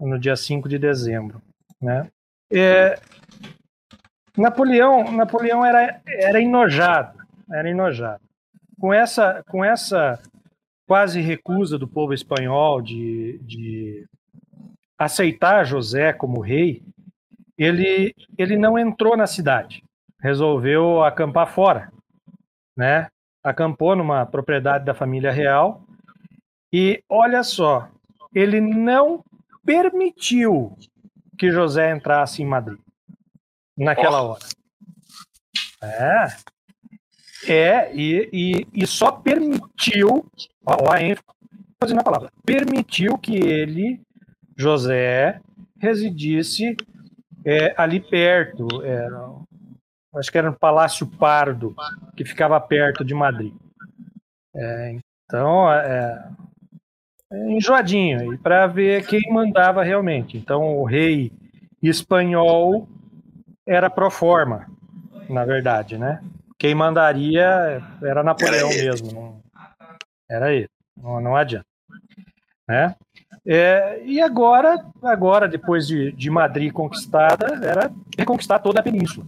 [0.00, 1.40] no dia 5 de dezembro.
[1.80, 2.08] Né?
[2.52, 2.98] É,
[4.36, 7.18] Napoleão, Napoleão era, era enojado,
[7.50, 8.22] era enojado.
[8.78, 10.20] Com essa, com essa
[10.86, 14.06] quase recusa do povo espanhol de, de
[14.98, 16.82] aceitar José como rei,
[17.58, 19.82] ele, ele não entrou na cidade,
[20.20, 21.90] resolveu acampar fora,
[22.76, 23.08] né?
[23.46, 25.84] Acampou numa propriedade da família real
[26.72, 27.88] e olha só,
[28.34, 29.24] ele não
[29.64, 30.76] permitiu
[31.38, 32.80] que José entrasse em Madrid
[33.78, 34.44] naquela hora.
[35.80, 36.26] É.
[37.48, 40.26] É, e, e, e só permitiu,
[40.66, 44.00] ó, a ênfase na palavra, permitiu que ele,
[44.56, 45.40] José,
[45.78, 46.76] residisse
[47.44, 49.30] é, ali perto, era
[50.16, 51.74] acho que era no Palácio Pardo,
[52.16, 53.52] que ficava perto de Madrid.
[54.54, 56.28] É, então, é,
[57.32, 60.36] é enjoadinho, e para ver quem mandava realmente.
[60.36, 61.32] Então, o rei
[61.82, 62.88] espanhol
[63.66, 64.66] era pro forma,
[65.28, 66.20] na verdade, né?
[66.58, 69.12] quem mandaria era Napoleão era mesmo.
[69.12, 69.40] Não,
[70.28, 70.68] era ele.
[70.96, 71.66] Não, não adianta.
[72.68, 72.94] Né?
[73.46, 79.26] É, e agora, agora depois de, de Madrid conquistada, era reconquistar toda a península.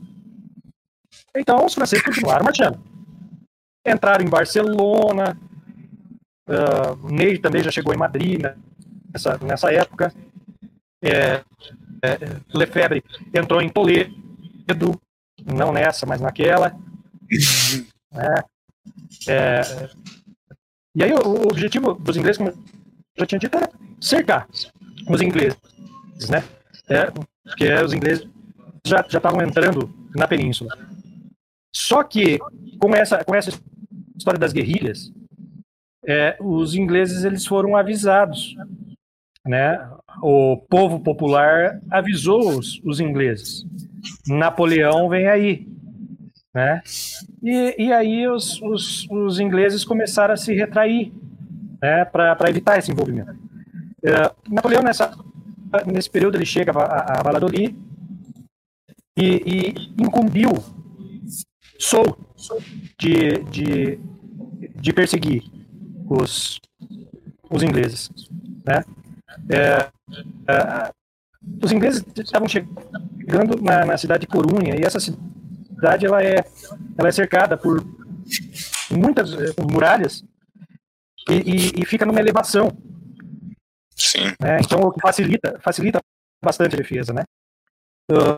[1.36, 2.78] Então os franceses continuaram marchando.
[3.86, 5.36] Entraram em Barcelona,
[6.48, 8.54] uh, Ney também já chegou em Madrid né,
[9.12, 10.12] nessa, nessa época.
[11.02, 11.42] É,
[12.02, 15.00] é, Lefebvre entrou em Toledo,
[15.44, 16.76] não nessa, mas naquela.
[18.14, 19.60] é, é,
[20.94, 22.56] e aí o, o, objetivo dos ingleses, como eu
[23.18, 23.70] já tinha dito, era
[24.00, 24.48] cercar
[25.08, 25.58] os ingleses,
[26.28, 26.42] né?
[26.88, 27.10] É,
[27.44, 28.26] porque os ingleses
[28.84, 30.76] já estavam entrando na península.
[31.78, 32.38] Só que
[32.80, 33.50] com essa, com essa
[34.16, 35.12] história das guerrilhas,
[36.04, 38.56] é, os ingleses eles foram avisados,
[39.46, 39.88] né?
[40.20, 43.64] O povo popular avisou os, os ingleses.
[44.26, 45.68] Napoleão vem aí,
[46.52, 46.82] né?
[47.40, 51.12] E, e aí os, os, os ingleses começaram a se retrair,
[51.80, 52.04] né?
[52.04, 53.38] Para evitar esse envolvimento.
[54.04, 55.16] É, Napoleão nessa
[55.86, 57.76] nesse período ele chega a, a Valladolid
[59.16, 60.50] e, e incumbiu
[61.78, 62.04] Sou
[62.98, 64.00] de, de,
[64.74, 65.44] de perseguir
[66.10, 66.60] os,
[67.48, 68.10] os ingleses.
[68.66, 68.84] Né?
[69.48, 69.88] É,
[70.52, 70.92] é,
[71.62, 76.44] os ingleses estavam chegando na, na, cidade de Corunha e essa cidade ela é,
[76.98, 77.84] ela é cercada por
[78.90, 80.24] muitas eh, muralhas
[81.28, 82.70] e, e, e, fica numa elevação.
[83.94, 84.32] Sim.
[84.40, 84.58] Né?
[84.60, 86.00] Então, o que facilita, facilita
[86.42, 87.12] bastante a defesa.
[87.12, 87.22] Né?
[88.10, 88.36] Uh,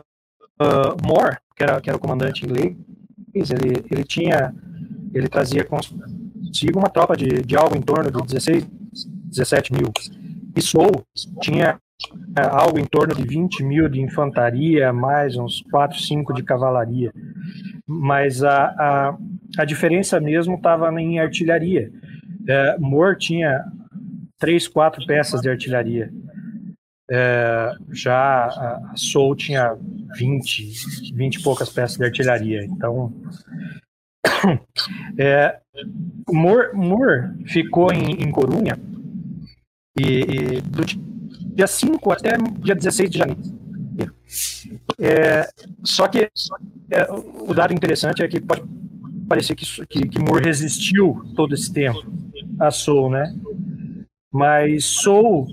[0.60, 2.76] uh, Moore, que era, que era o comandante inglês,
[3.34, 4.54] ele, ele tinha,
[5.14, 8.66] ele trazia consigo uma tropa de, de algo em torno de 16,
[9.30, 9.92] 17 mil.
[10.56, 10.90] E Sou
[11.40, 11.78] tinha
[12.36, 17.12] é, algo em torno de 20 mil de infantaria, mais uns 4, 5 de cavalaria.
[17.86, 19.18] Mas a, a,
[19.58, 21.90] a diferença mesmo estava em artilharia.
[22.48, 23.64] É, Moore tinha
[24.38, 26.10] três, quatro peças de artilharia.
[27.10, 28.94] É, já a
[29.36, 29.76] tinha
[30.16, 32.64] 20, 20 e poucas peças de artilharia.
[32.64, 33.12] Então,
[35.18, 35.58] é,
[36.30, 38.78] Moore, Moore ficou em, em Corunha
[39.98, 40.84] e, e, do
[41.54, 43.60] dia 5 até dia 16 de janeiro.
[44.98, 45.48] É,
[45.84, 46.20] só que
[46.90, 48.62] é, o dado interessante é que pode
[49.28, 52.00] parecer que, que, que Moore resistiu todo esse tempo
[52.58, 53.34] a Soul, né?
[54.32, 55.48] Mas Soul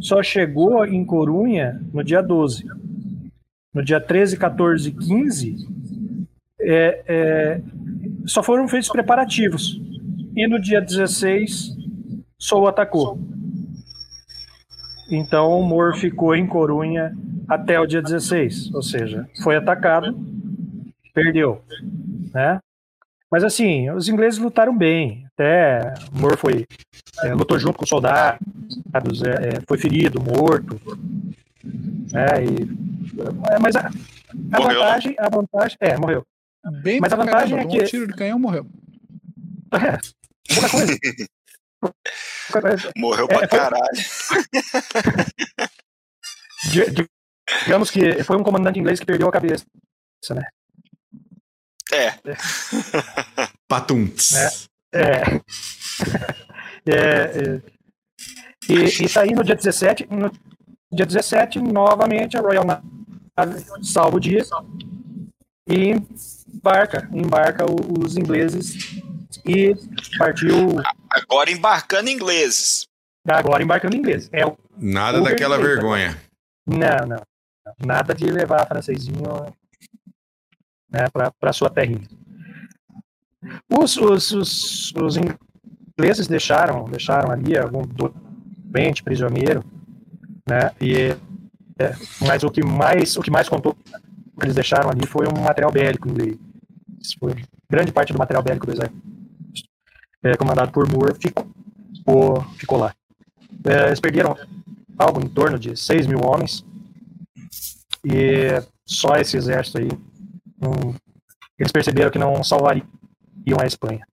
[0.00, 2.75] só chegou em Corunha no dia 12
[3.76, 5.68] no dia 13, 14 e 15,
[6.58, 7.60] é, é,
[8.24, 9.78] só foram feitos preparativos.
[10.34, 11.76] E no dia 16,
[12.38, 13.18] Sou atacou.
[15.10, 17.14] Então o Mor ficou em Corunha
[17.46, 20.18] até o dia 16, ou seja, foi atacado,
[21.12, 21.62] perdeu,
[22.32, 22.58] né?
[23.30, 25.26] Mas assim, os ingleses lutaram bem.
[25.34, 26.66] Até Mor foi
[27.24, 28.38] é, lutou junto com os soldados,
[29.22, 30.80] é, foi ferido, morto,
[32.12, 32.44] né?
[32.44, 32.86] E
[33.50, 33.90] é, mas a,
[34.52, 35.76] a vantagem, a vantagem.
[35.80, 36.24] É, morreu.
[36.82, 37.82] Bem mas a vantagem caramba, é que.
[37.82, 38.64] Um tiro de canhão morreu.
[39.72, 39.98] É,
[40.54, 40.96] pouca coisa.
[42.96, 43.84] Morreu pra é, caralho.
[47.64, 49.64] digamos que foi um comandante inglês que perdeu a cabeça,
[50.30, 50.42] né?
[51.92, 52.06] É.
[54.34, 54.48] é.
[54.92, 54.92] É.
[54.92, 55.40] é.
[56.86, 57.62] é, é.
[58.68, 60.32] E, e tá aí no dia 17, no
[60.92, 62.64] dia 17, novamente a Royal
[63.82, 64.42] salva o dia
[65.68, 65.92] e
[66.54, 69.00] embarca, embarca os ingleses
[69.44, 69.74] e
[70.18, 70.76] partiu.
[71.10, 72.86] Agora embarcando ingleses.
[73.26, 74.30] Agora embarcando ingleses.
[74.32, 74.44] É
[74.78, 76.16] Nada daquela vergonha.
[76.66, 77.22] Não, não.
[77.84, 79.22] Nada de levar francesinho
[80.88, 81.06] né,
[81.40, 82.06] para sua terrinha.
[83.70, 89.64] Os, os, os, os ingleses deixaram, deixaram ali algum doente, prisioneiro,
[90.48, 91.16] né, e
[91.78, 91.92] é,
[92.26, 93.82] mas o que mais o que mais contou que
[94.42, 96.38] eles deixaram ali foi um material bélico inglês.
[97.18, 97.34] Foi
[97.70, 99.16] grande parte do material bélico do exército
[100.26, 102.94] é, comandado por Moore ficou, ficou lá.
[103.64, 104.36] É, eles perderam
[104.98, 106.64] algo em torno de 6 mil homens
[108.04, 109.88] e só esse exército aí
[110.62, 110.94] um,
[111.58, 112.86] eles perceberam que não salvariam
[113.60, 114.06] a Espanha.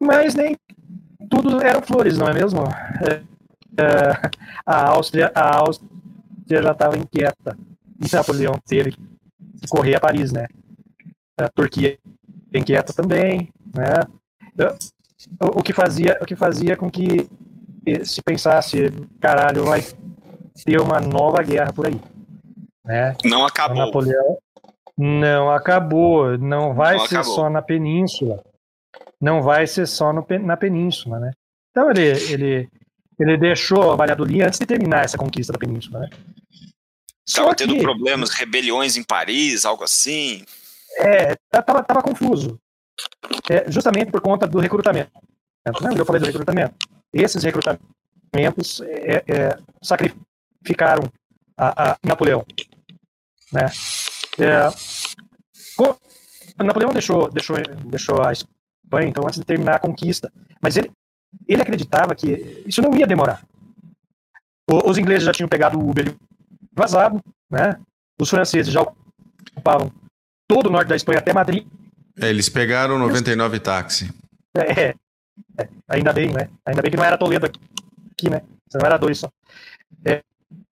[0.00, 0.56] Mas nem
[1.30, 2.60] tudo eram flores, não é mesmo?
[3.08, 3.22] É,
[3.78, 4.30] é,
[4.64, 7.56] a Áustria, a Áustria já estava inquieta.
[8.00, 10.46] E Napoleão teve que correr a Paris, né?
[11.38, 11.98] A Turquia
[12.52, 14.00] inquieta também, né?
[15.40, 17.28] O, o, que fazia, o que fazia com que
[18.04, 19.80] se pensasse, caralho, vai
[20.64, 22.00] ter uma nova guerra por aí,
[22.84, 23.16] né?
[23.24, 23.76] Não acabou.
[23.76, 24.38] Napoleão,
[24.96, 27.34] Não acabou, não vai não ser acabou.
[27.34, 28.42] só na península.
[29.20, 31.32] Não vai ser só no, na península, né?
[31.70, 32.68] Então ele, ele,
[33.18, 36.10] ele deixou a Valladolid antes de terminar essa conquista da península, né?
[37.26, 40.44] Estava tendo problemas, rebeliões em Paris, algo assim.
[40.98, 42.60] É, tava, tava confuso.
[43.50, 45.10] É, justamente por conta do recrutamento.
[45.80, 45.98] Lembra?
[45.98, 46.74] Eu falei do recrutamento.
[47.12, 51.10] Esses recrutamentos é, é, sacrificaram
[51.56, 52.44] a, a, Napoleão.
[53.50, 53.70] Né?
[54.38, 54.68] É,
[56.62, 57.56] Napoleão deixou, deixou,
[57.86, 60.30] deixou a Espanha, então, antes de terminar a conquista.
[60.60, 60.90] Mas ele,
[61.46, 63.42] ele acreditava que isso não ia demorar.
[64.70, 66.14] O, os ingleses já tinham pegado o Uber
[66.72, 67.20] vazado,
[67.50, 67.78] né?
[68.20, 68.80] Os franceses já
[69.52, 69.92] ocupavam
[70.48, 71.66] todo o norte da Espanha até Madrid.
[72.20, 74.10] É, eles pegaram 99 táxi.
[74.56, 76.48] É, é, ainda bem, né?
[76.64, 78.42] Ainda bem que não era Toledo aqui, né?
[78.72, 79.28] Não era dois só.
[80.04, 80.22] É,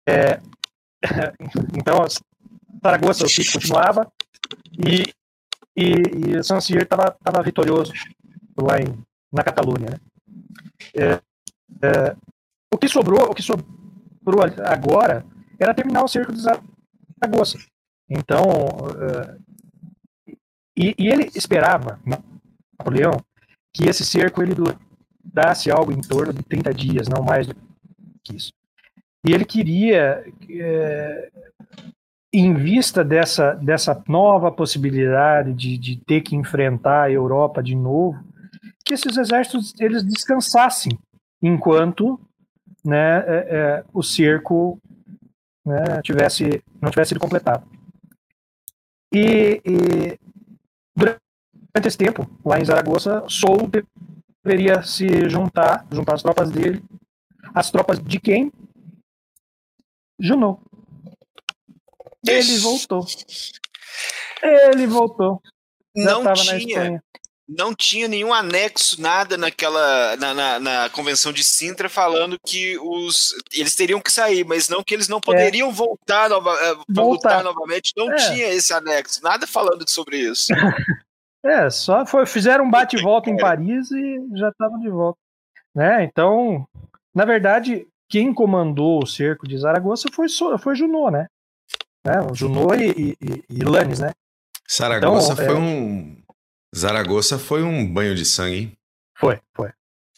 [0.08, 0.40] é,
[1.76, 2.06] então,
[2.82, 4.10] Zaragoza, o sítio continuava
[4.78, 5.12] e,
[5.76, 7.92] e, e Sancier estava vitorioso
[8.56, 9.02] lá em,
[9.32, 9.96] na Catalunha, né?
[10.94, 11.20] É,
[11.82, 12.16] é,
[12.72, 15.24] o que sobrou, o que sobrou agora
[15.58, 17.58] era terminar o cerco de Zaragoza.
[18.08, 19.40] Então, uh,
[20.76, 22.00] e, e, ele esperava,
[22.78, 23.12] Napoleão,
[23.72, 27.54] que esse cerco ele durasse algo em torno de 30 dias, não mais do
[28.24, 28.52] que isso.
[29.26, 31.30] E ele queria, é,
[32.32, 38.24] em vista dessa, dessa nova possibilidade de, de ter que enfrentar a Europa de novo,
[38.90, 40.98] que esses exércitos eles descansassem
[41.40, 42.20] enquanto
[42.84, 44.80] né, é, é, o cerco
[45.64, 47.64] né, tivesse, não tivesse sido completado.
[49.12, 50.18] E, e,
[50.96, 53.70] durante esse tempo, lá em Zaragoza, Sou
[54.42, 56.82] deveria se juntar, juntar as tropas dele,
[57.54, 58.50] as tropas de quem?
[60.18, 60.60] Junot.
[62.26, 63.06] Ele voltou.
[64.42, 65.40] Ele voltou.
[65.96, 67.02] Já não tinha,
[67.50, 73.34] não tinha nenhum anexo, nada naquela na, na, na, convenção de Sintra falando que os
[73.52, 75.72] eles teriam que sair, mas não que eles não poderiam é.
[75.72, 77.40] voltar, nova, eh, voltar.
[77.40, 77.92] lutar novamente.
[77.96, 78.16] Não é.
[78.16, 80.52] tinha esse anexo, nada falando sobre isso.
[81.44, 85.18] é, só foi, fizeram um bate e volta em Paris e já estavam de volta,
[85.74, 86.04] né?
[86.04, 86.64] Então,
[87.12, 90.28] na verdade, quem comandou o cerco de Zaragoza foi
[90.58, 91.26] foi Junot, né?
[92.06, 92.14] né?
[92.32, 94.12] Junot e, e, e Lannes, né?
[94.70, 95.58] Zaragoza então, foi é...
[95.58, 96.19] um
[96.76, 98.72] Zaragoza foi um banho de sangue.
[99.18, 99.72] Foi, foi,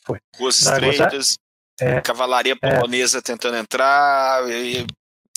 [0.05, 0.19] foi.
[0.37, 1.39] Ruas estreitas,
[1.81, 2.75] é, cavalaria é.
[2.75, 4.87] polonesa é, tentando entrar, e,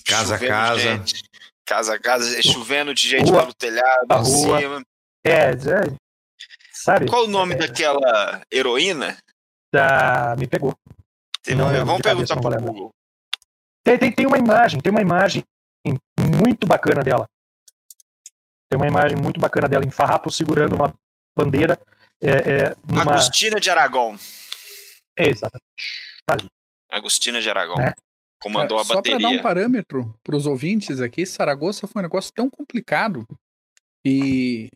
[0.05, 0.79] casa a casa.
[0.79, 1.23] Gente,
[1.65, 4.59] casa a casa, chovendo de gente rua, pelo telhado, a rua.
[4.59, 4.83] Cima.
[5.23, 5.55] É, é,
[6.71, 7.07] sabe?
[7.07, 9.17] Qual o nome é, daquela heroína?
[9.73, 10.35] Da...
[10.37, 10.77] Me pegou.
[11.41, 12.91] Tem, não, vamos perguntar para o Google.
[13.83, 15.43] Tem, tem, tem uma imagem, tem uma imagem
[16.37, 17.25] muito bacana dela.
[18.69, 20.93] Tem uma imagem muito bacana dela em Farrapo segurando uma
[21.35, 21.79] bandeira.
[22.21, 23.01] É, é, numa...
[23.01, 24.17] Agostina de Aragão.
[25.17, 26.49] É, exatamente.
[26.89, 27.79] Agostina de Aragão.
[27.79, 27.93] É.
[28.41, 29.13] Comandou é, a bateria.
[29.13, 33.25] Só para dar um parâmetro para os ouvintes aqui, Saragoça foi um negócio tão complicado
[34.05, 34.69] e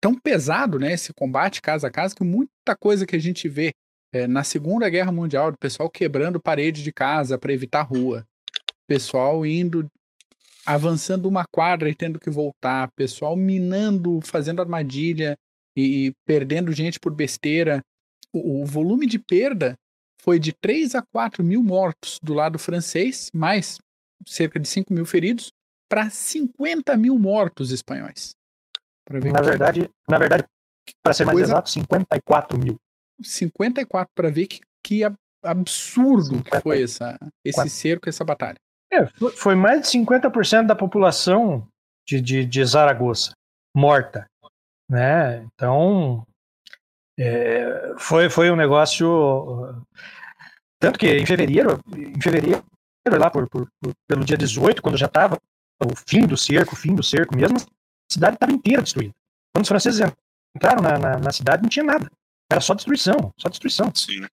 [0.00, 3.72] tão pesado, né, esse combate casa a casa, que muita coisa que a gente vê
[4.12, 8.24] é, na Segunda Guerra Mundial, do pessoal quebrando parede de casa para evitar rua,
[8.86, 9.90] pessoal indo
[10.64, 15.38] avançando uma quadra e tendo que voltar, pessoal minando, fazendo armadilha
[15.76, 17.82] e, e perdendo gente por besteira.
[18.32, 19.74] O, o, volume de perda
[20.20, 23.78] foi de 3 a 4 mil mortos do lado francês, mais
[24.26, 25.52] cerca de 5 mil feridos,
[25.88, 28.34] para 50 mil mortos espanhóis.
[29.08, 30.44] na, verdade, na verdade,
[31.02, 31.52] para ser mais coisa...
[31.52, 32.76] exato, 54 mil.
[33.22, 35.02] 54 para ver que, que
[35.42, 38.56] absurdo que foi essa, esse cerco, essa batalha.
[38.92, 39.06] É,
[39.36, 41.66] foi mais de 50% da população
[42.06, 43.32] de, de, de Zaragoza
[43.76, 44.26] morta.
[44.88, 45.44] Né?
[45.54, 46.26] Então,
[47.18, 49.84] é, foi, foi um negócio.
[50.78, 52.62] Tanto que em fevereiro, em fevereiro
[53.08, 55.38] lá por, por, por pelo dia 18, quando já estava
[55.82, 59.14] o fim do cerco, o fim do cerco mesmo, a cidade estava inteira destruída.
[59.54, 60.12] Quando os franceses
[60.54, 62.10] entraram na, na, na, cidade, não tinha nada.
[62.50, 63.90] Era só destruição, só destruição.
[63.94, 64.26] Sim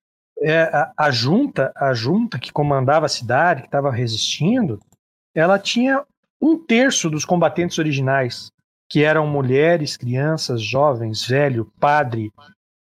[0.43, 4.79] é, a, a, junta, a junta que comandava a cidade, que estava resistindo,
[5.33, 6.03] ela tinha
[6.41, 8.51] um terço dos combatentes originais,
[8.93, 12.31] que eram mulheres, crianças, jovens, velho, padre,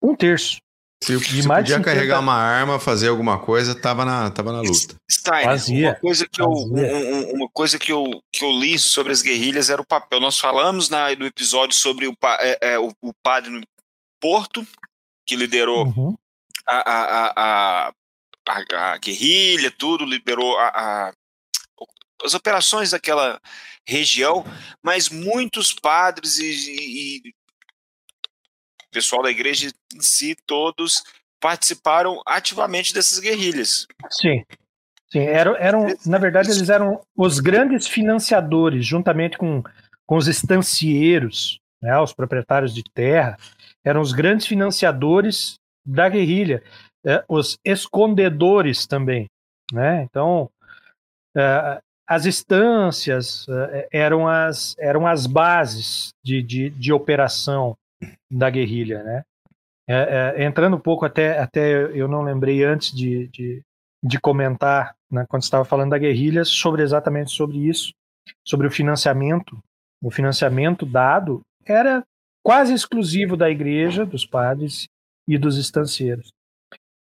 [0.01, 0.57] um terço.
[1.03, 1.83] Se, se podia 50...
[1.83, 4.95] carregar uma arma, fazer alguma coisa, tava na, tava na luta.
[5.07, 5.89] Stein, Fazia.
[5.89, 9.69] uma coisa que eu, um, uma coisa que eu, que eu li sobre as guerrilhas
[9.69, 10.19] era o papel.
[10.19, 13.61] Nós falamos na, no episódio sobre o, é, é, o, o padre no
[14.19, 14.65] Porto,
[15.23, 16.17] que liderou uhum
[16.65, 17.93] a, a, a,
[18.47, 21.13] a, a guerrilha, tudo, liberou a, a
[22.23, 23.41] as operações daquela
[23.91, 24.45] região,
[24.81, 27.33] mas muitos padres e, e
[28.91, 31.03] pessoal da igreja em si, todos
[31.39, 33.87] participaram ativamente dessas guerrilhas.
[34.09, 34.43] Sim.
[35.11, 39.61] Sim, eram, eram, na verdade, eles eram os grandes financiadores, juntamente com,
[40.05, 43.37] com os estancieiros, né, os proprietários de terra,
[43.83, 46.63] eram os grandes financiadores da guerrilha,
[47.05, 49.27] é, os escondedores também.
[49.73, 50.03] Né?
[50.03, 50.49] Então,
[51.35, 51.81] é,
[52.11, 57.73] as estâncias é, eram, as, eram as bases de, de, de operação
[58.29, 59.01] da guerrilha.
[59.01, 59.23] Né?
[59.87, 63.61] É, é, entrando um pouco até, até eu não lembrei antes de, de,
[64.03, 67.93] de comentar, né, quando estava falando da guerrilha, sobre exatamente sobre isso,
[68.45, 69.57] sobre o financiamento.
[70.03, 72.03] O financiamento dado era
[72.43, 74.85] quase exclusivo da igreja, dos padres
[75.25, 76.27] e dos estancieiros.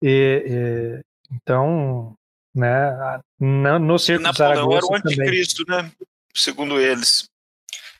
[0.00, 2.14] E, e, então,
[2.54, 5.84] né, no, no cerco Napoleão de Zaragoza era o anticristo, também.
[5.84, 5.92] né?
[6.34, 7.28] Segundo eles.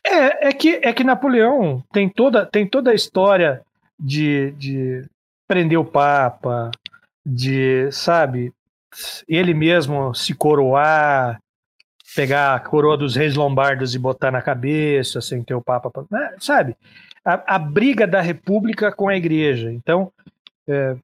[0.05, 3.63] É, é que, é que Napoleão tem toda, tem toda a história
[3.99, 5.05] de, de
[5.47, 6.71] prender o Papa,
[7.25, 8.53] de, sabe,
[9.29, 11.41] ele mesmo se coroar,
[12.15, 16.35] pegar a coroa dos reis lombardos e botar na cabeça, sem ter o Papa, né,
[16.41, 16.77] sabe?
[17.25, 19.71] A, a, briga da República com a Igreja.
[19.71, 20.11] Então,
[20.67, 20.97] é,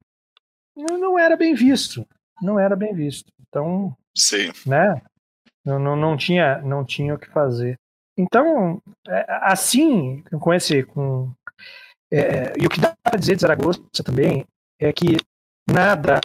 [0.74, 2.07] não era bem visto,
[2.42, 3.30] não era bem visto.
[3.49, 4.51] Então, Sim.
[4.66, 5.01] né?
[5.64, 7.78] Não, não, não tinha, não tinha o que fazer.
[8.16, 11.32] Então, é, assim, com esse, com
[12.11, 14.47] é, e o que dá para dizer de Zaragoza também
[14.80, 15.16] é que
[15.68, 16.20] nada,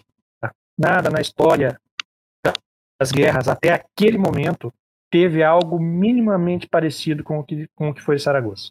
[0.78, 1.80] nada na história
[2.99, 4.72] das guerras até aquele momento
[5.11, 8.69] teve algo minimamente parecido com o que, com o que foi Zaragoza.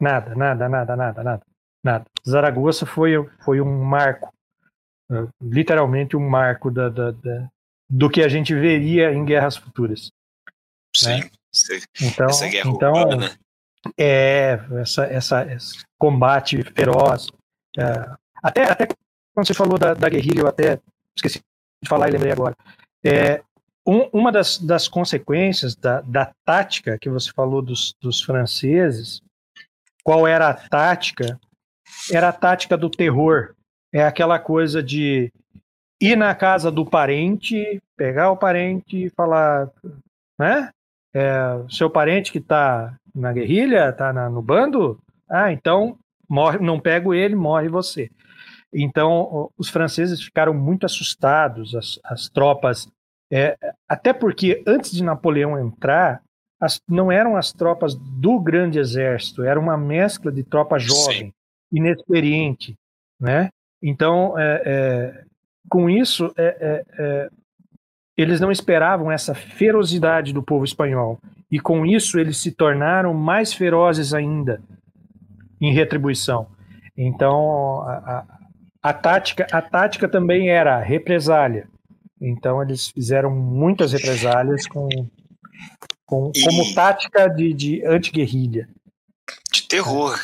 [0.00, 1.46] Nada, nada, nada, nada, nada,
[1.84, 2.04] nada.
[2.26, 3.12] Zaragoza foi,
[3.44, 4.32] foi um marco,
[5.40, 7.48] literalmente um marco da, da, da,
[7.88, 10.10] do que a gente veria em guerras futuras.
[10.94, 11.20] Sim.
[11.20, 11.30] Né?
[12.00, 13.38] Então, essa guerra então, urbana.
[13.98, 17.28] É, essa, essa, esse combate feroz.
[17.76, 17.82] É,
[18.42, 18.86] até, até
[19.34, 20.80] quando você falou da, da guerrilha, eu até
[21.16, 21.40] esqueci
[21.82, 22.56] de falar e lembrei agora.
[23.04, 23.42] É,
[23.86, 29.20] um, uma das, das consequências da, da tática que você falou dos, dos franceses,
[30.04, 31.38] qual era a tática?
[32.10, 33.54] Era a tática do terror.
[33.92, 35.32] É aquela coisa de
[36.00, 39.70] ir na casa do parente, pegar o parente e falar,
[40.38, 40.70] né?
[41.14, 47.12] É, seu parente que está na guerrilha, está no bando, ah, então morre, não pego
[47.12, 48.10] ele, morre você.
[48.72, 52.88] Então os franceses ficaram muito assustados, as, as tropas,
[53.30, 53.56] é,
[53.88, 56.22] até porque antes de Napoleão entrar,
[56.58, 61.32] as, não eram as tropas do grande exército, era uma mescla de tropa jovem, Sim.
[61.70, 62.74] inexperiente,
[63.20, 63.50] né?
[63.82, 65.24] Então, é, é,
[65.68, 67.28] com isso, é, é, é
[68.16, 71.18] eles não esperavam essa ferocidade do povo espanhol.
[71.50, 74.62] E com isso eles se tornaram mais ferozes ainda
[75.60, 76.46] em retribuição.
[76.96, 78.24] Então a, a,
[78.82, 81.66] a tática, a tática também era represália.
[82.20, 84.88] Então eles fizeram muitas represálias com,
[86.06, 86.44] com e...
[86.44, 88.68] como tática de, de anti-guerrilha.
[89.52, 90.18] De terror.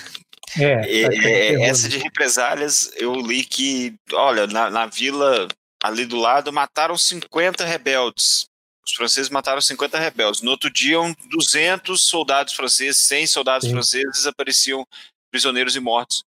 [0.57, 1.65] É, é, é terror.
[1.65, 5.49] essa de represálias eu li que, olha, na, na vila
[5.83, 8.49] ali do lado, mataram 50 rebeldes.
[8.85, 10.41] Os franceses mataram 50 rebeldes.
[10.41, 10.99] No outro dia,
[11.31, 13.75] 200 soldados franceses, 100 soldados Sim.
[13.75, 14.87] franceses apareciam
[15.31, 16.25] prisioneiros e mortos.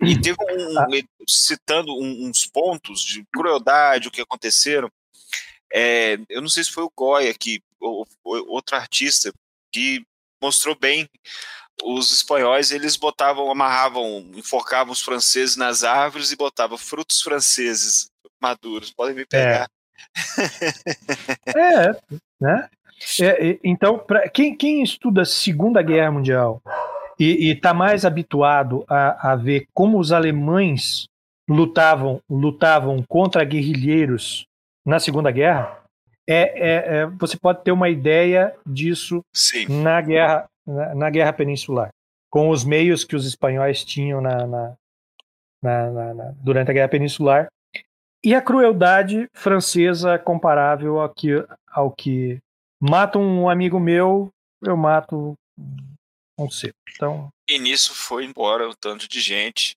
[0.00, 0.86] E teve um, ah.
[1.28, 4.88] citando uns pontos de crueldade, o que aconteceram.
[5.72, 9.32] É, eu não sei se foi o Goya, que, ou, ou, outro artista,
[9.72, 10.04] que
[10.40, 11.08] mostrou bem
[11.82, 18.08] os espanhóis eles botavam, amarravam, enforcavam os franceses nas árvores e botavam frutos franceses
[18.40, 19.68] maduros, podem me pegar.
[21.46, 21.96] É, é
[22.40, 22.68] né?
[23.20, 26.62] É, então, pra, quem, quem estuda Segunda Guerra Mundial
[27.18, 31.06] e está mais habituado a, a ver como os alemães
[31.48, 34.46] lutavam lutavam contra guerrilheiros
[34.84, 35.82] na Segunda Guerra,
[36.28, 39.82] é, é, é, você pode ter uma ideia disso Sim.
[39.82, 41.90] na guerra na, na, guerra peninsular,
[42.30, 44.76] com os meios que os espanhóis tinham na, na,
[45.62, 47.48] na durante a guerra peninsular
[48.24, 51.28] e a crueldade francesa comparável ao que,
[51.68, 52.38] ao que
[52.80, 54.30] mata um amigo meu,
[54.62, 55.34] eu mato
[56.38, 56.72] um seu.
[56.88, 57.28] Então...
[57.46, 59.76] E nisso foi embora um tanto de gente,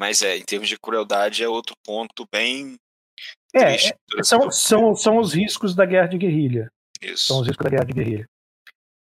[0.00, 2.76] mas é, em termos de crueldade é outro ponto bem
[3.54, 3.94] é, triste.
[4.18, 6.72] É, são, são, são os riscos da guerra de guerrilha.
[7.02, 7.26] Isso.
[7.26, 8.26] São os riscos da guerra de guerrilha.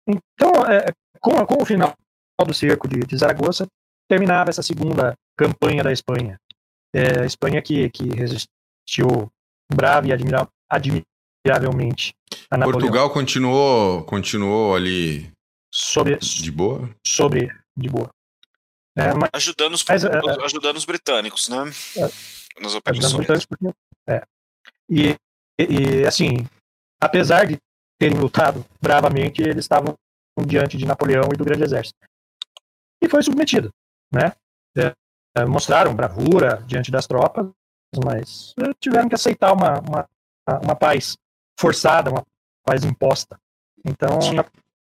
[0.07, 0.87] Então, é,
[1.21, 1.95] com, com o final
[2.47, 3.67] do cerco de, de Zaragoza,
[4.09, 6.39] terminava essa segunda campanha da Espanha.
[6.95, 9.31] É, a Espanha que, que resistiu
[9.73, 12.13] brava e admira, admiravelmente
[12.65, 15.31] Portugal continuou, continuou ali
[15.73, 16.91] sobre, de boa?
[17.07, 18.11] Sobre, de boa.
[18.97, 20.11] É, mas, ajudando, os, mas, é,
[20.45, 21.57] ajudando os britânicos, né?
[21.97, 23.47] É, Nas operações.
[24.09, 24.23] É.
[24.89, 25.17] E,
[25.59, 26.47] e, assim,
[27.01, 27.59] apesar de
[27.99, 29.95] terem lutado bravamente, eles estavam
[30.45, 31.99] diante de Napoleão e do Grande Exército.
[33.03, 33.71] E foi submetido,
[34.13, 34.33] né?
[35.37, 37.47] É, mostraram bravura diante das tropas,
[38.05, 40.09] mas tiveram que aceitar uma, uma,
[40.63, 41.17] uma paz
[41.59, 42.25] forçada, uma
[42.65, 43.39] paz imposta.
[43.85, 44.19] Então,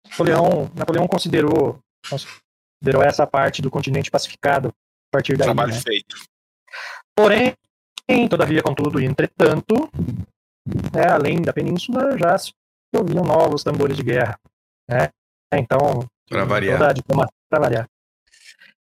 [0.09, 1.79] Napoleão, Napoleão considerou,
[2.09, 4.73] considerou essa parte do continente pacificado a
[5.13, 5.47] partir daí.
[5.47, 5.81] Trabalho né?
[5.81, 6.17] feito.
[7.15, 7.55] Porém,
[8.29, 9.91] todavia, contudo, entretanto,
[10.67, 12.53] né, além da península, já se
[12.95, 14.39] ouviam novos tambores de guerra.
[14.89, 15.11] Né?
[15.59, 16.79] Então, para variar.
[16.79, 17.89] Variar.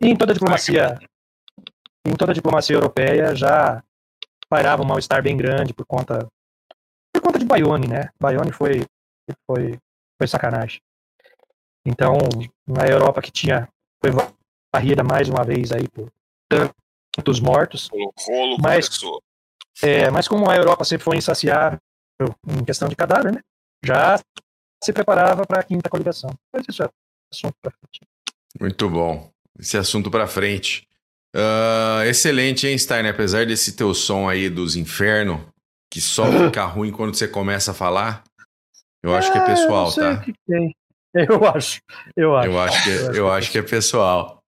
[0.00, 0.98] E em toda a diplomacia,
[2.06, 3.82] em toda diplomacia europeia já
[4.48, 6.26] pairava um mal-estar bem grande por conta
[7.14, 8.10] por conta de Bayonne, né?
[8.20, 8.84] Bayonne foi
[9.46, 9.78] foi
[10.18, 10.80] foi sacanagem.
[11.86, 12.16] Então,
[12.66, 13.68] na Europa que tinha
[14.02, 14.12] foi
[14.74, 16.10] varrida mais uma vez aí por
[17.14, 17.88] tantos mortos.
[17.92, 19.22] O rolo mas, começou.
[19.82, 21.78] É, mas como a Europa sempre foi insaciável
[22.48, 23.40] em questão de cadáver, né?
[23.84, 24.18] Já
[24.82, 26.30] se preparava para a quinta coligação.
[26.52, 26.88] Mas isso é
[27.32, 28.00] assunto para frente.
[28.60, 29.30] Muito bom.
[29.58, 30.86] Esse assunto para frente.
[31.34, 33.08] Uh, excelente, hein, Stein?
[33.08, 35.40] Apesar desse teu som aí dos infernos,
[35.90, 38.24] que só fica ruim quando você começa a falar,
[39.02, 40.16] eu acho que é pessoal, eu tá?
[40.18, 40.74] Que tem.
[41.14, 41.80] Eu acho.
[42.16, 42.48] Eu acho.
[42.48, 44.42] Eu acho que, é, eu acho que é pessoal.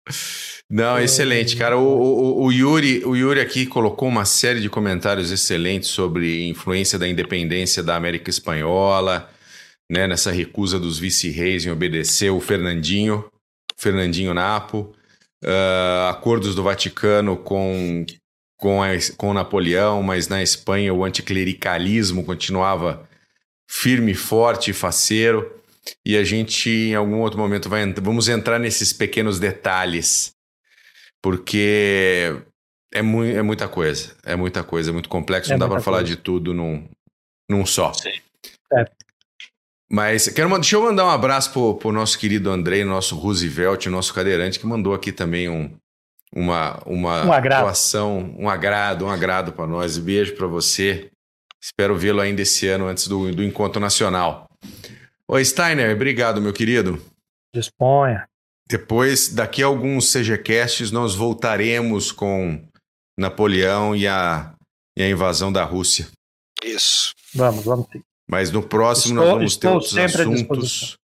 [0.70, 1.76] Não, excelente, cara.
[1.76, 6.99] O, o, o, Yuri, o Yuri aqui colocou uma série de comentários excelentes sobre influência
[6.99, 9.30] da independência da América Espanhola,
[9.91, 13.24] né, nessa recusa dos vice-reis em obedecer o Fernandinho,
[13.76, 14.95] Fernandinho Napo,
[15.45, 18.05] uh, acordos do Vaticano com,
[18.57, 23.09] com, a, com Napoleão, mas na Espanha o anticlericalismo continuava
[23.68, 25.61] firme, forte e faceiro.
[26.05, 30.32] E a gente, em algum outro momento, vai vamos entrar nesses pequenos detalhes,
[31.20, 32.35] porque
[32.93, 35.82] é, mu é muita coisa, é muita coisa, é muito complexo, é não dá para
[35.82, 36.89] falar de tudo num,
[37.51, 37.93] num só.
[37.93, 38.12] Sim.
[38.72, 38.85] É.
[39.95, 44.12] Mas quero, deixa eu mandar um abraço pro, pro nosso querido Andrei, nosso Roosevelt, nosso
[44.12, 45.70] cadeirante, que mandou aqui também um,
[46.34, 47.62] uma, uma um agrado.
[47.62, 49.97] doação, um agrado, um agrado para nós.
[49.97, 51.12] Beijo para você.
[51.62, 54.49] Espero vê-lo ainda esse ano, antes do, do encontro nacional.
[55.28, 57.01] Oi, Steiner, obrigado, meu querido.
[57.55, 58.28] Disponha.
[58.68, 62.61] Depois, daqui a alguns CGCasts, nós voltaremos com
[63.16, 64.57] Napoleão e a,
[64.99, 66.09] e a invasão da Rússia.
[66.64, 67.14] Isso.
[67.32, 67.86] Vamos, vamos
[68.29, 70.99] mas no próximo estou, nós vamos ter outros assuntos.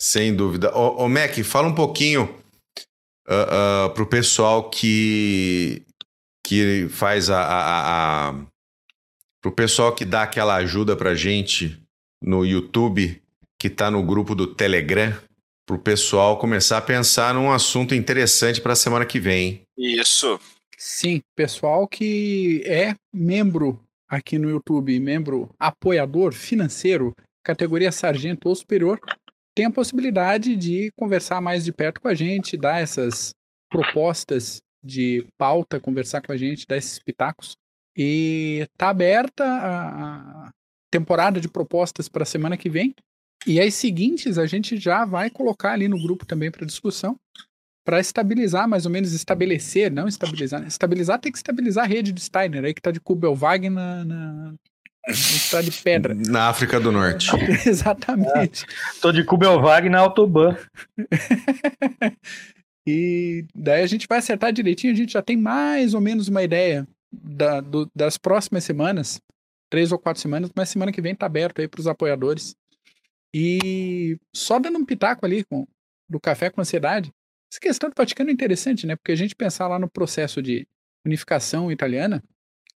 [0.00, 0.76] Sem dúvida.
[0.76, 2.24] Ô, ô Mac, fala um pouquinho
[3.28, 5.82] uh, uh, para o pessoal que,
[6.44, 7.40] que faz a.
[7.40, 8.34] a, a, a
[9.40, 11.80] para o pessoal que dá aquela ajuda para gente
[12.20, 13.22] no YouTube,
[13.56, 15.16] que está no grupo do Telegram,
[15.64, 19.62] para o pessoal começar a pensar num assunto interessante para a semana que vem.
[19.78, 20.40] Isso.
[20.76, 29.00] Sim, pessoal que é membro aqui no YouTube, membro apoiador financeiro, categoria sargento ou superior,
[29.54, 33.34] tem a possibilidade de conversar mais de perto com a gente, dar essas
[33.70, 37.56] propostas de pauta, conversar com a gente, dar esses pitacos.
[37.96, 40.50] E tá aberta a
[40.90, 42.94] temporada de propostas para a semana que vem.
[43.46, 47.16] E as seguintes a gente já vai colocar ali no grupo também para discussão
[47.86, 50.60] para estabilizar, mais ou menos estabelecer, não estabilizar.
[50.60, 50.66] Né?
[50.66, 54.54] Estabilizar tem que estabilizar a rede do Steiner, aí que está de Kubelwag na, na,
[55.08, 56.12] está de pedra.
[56.28, 57.30] Na África do Norte.
[57.64, 58.64] Exatamente.
[58.64, 60.56] É, tô de Kubelwag na Autobahn.
[62.84, 66.42] e daí a gente vai acertar direitinho, a gente já tem mais ou menos uma
[66.42, 69.20] ideia da, do, das próximas semanas,
[69.70, 72.56] três ou quatro semanas, mas semana que vem tá aberto aí para os apoiadores.
[73.32, 75.68] E só dando um pitaco ali com,
[76.08, 77.12] do Café com Ansiedade,
[77.56, 78.96] essa questão do Vaticano é interessante, né?
[78.96, 80.66] Porque a gente pensar lá no processo de
[81.04, 82.22] unificação italiana,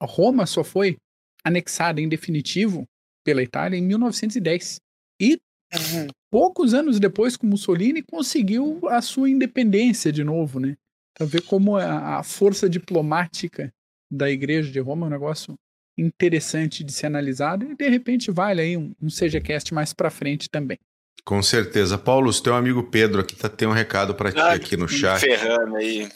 [0.00, 0.96] Roma só foi
[1.44, 2.86] anexada em definitivo
[3.24, 4.80] pela Itália em 1910.
[5.20, 5.38] E
[5.74, 6.08] uhum.
[6.30, 10.76] poucos anos depois, com Mussolini, conseguiu a sua independência de novo, né?
[11.12, 13.70] Então, ver como a, a força diplomática
[14.10, 15.54] da Igreja de Roma é um negócio
[15.98, 20.48] interessante de ser analisado e de repente vale aí um, um CGCast mais para frente
[20.48, 20.78] também.
[21.24, 21.98] Com certeza.
[21.98, 25.20] Paulo, teu amigo Pedro aqui tá, tem um recado para ti ah, aqui no chat.
[25.20, 26.08] Ferrando aí.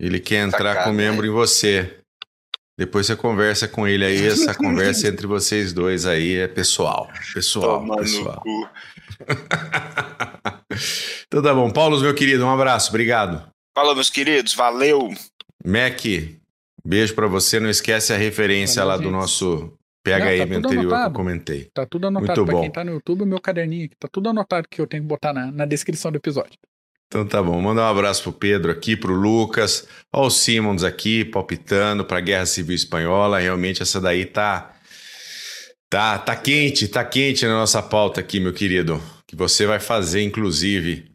[0.00, 1.28] Ele quer entrar Sacado, com membro né?
[1.28, 1.98] em você.
[2.78, 7.08] Depois você conversa com ele aí, essa conversa entre vocês dois aí é pessoal.
[7.32, 8.42] Pessoal, Toma pessoal.
[11.26, 11.70] então tá bom.
[11.70, 13.46] Paulo, meu querido, um abraço, obrigado.
[13.74, 15.14] Falou, meus queridos, valeu.
[15.64, 16.00] Mac,
[16.84, 17.60] beijo para você.
[17.60, 19.04] Não esquece a referência valeu, lá gente.
[19.04, 21.02] do nosso Pega aí tá meu anterior anotado.
[21.04, 21.70] que eu comentei.
[21.72, 22.60] Tá tudo anotado Muito pra bom.
[22.62, 23.94] quem tá no YouTube, o meu caderninho aqui.
[23.96, 26.58] Tá tudo anotado que eu tenho que botar na, na descrição do episódio.
[27.06, 32.04] Então tá bom, mandar um abraço pro Pedro aqui, pro Lucas, ao Simons aqui, palpitando
[32.06, 33.38] pra Guerra Civil Espanhola.
[33.38, 34.72] Realmente essa daí tá
[35.90, 39.00] tá tá quente, tá quente na nossa pauta aqui, meu querido.
[39.26, 41.12] Que você vai fazer, inclusive.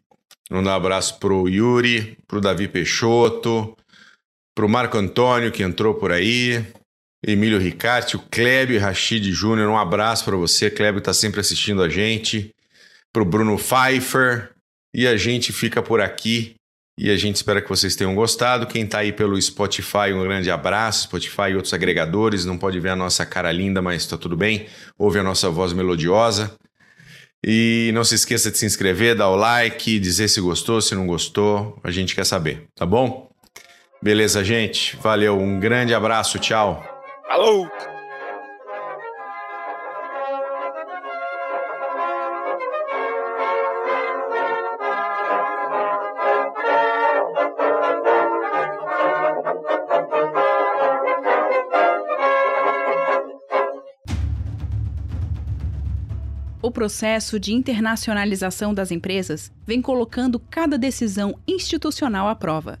[0.50, 3.76] Mandar um abraço pro Yuri, pro Davi Peixoto,
[4.54, 6.64] pro Marco Antônio que entrou por aí,
[7.26, 9.68] Emílio Ricarte, o Clébio Rachid Júnior.
[9.68, 12.54] Um abraço para você, Clébio tá sempre assistindo a gente.
[13.12, 14.50] Pro Bruno Pfeiffer,
[14.94, 16.54] e a gente fica por aqui
[16.98, 18.66] e a gente espera que vocês tenham gostado.
[18.66, 21.04] Quem está aí pelo Spotify, um grande abraço.
[21.04, 22.44] Spotify e outros agregadores.
[22.44, 24.66] Não pode ver a nossa cara linda, mas está tudo bem.
[24.98, 26.56] Ouve a nossa voz melodiosa.
[27.46, 31.06] E não se esqueça de se inscrever, dar o like, dizer se gostou, se não
[31.06, 31.78] gostou.
[31.84, 33.30] A gente quer saber, tá bom?
[34.02, 34.96] Beleza, gente?
[34.96, 36.97] Valeu, um grande abraço, tchau.
[37.38, 37.68] Falou!
[56.60, 62.80] O processo de internacionalização das empresas vem colocando cada decisão institucional à prova.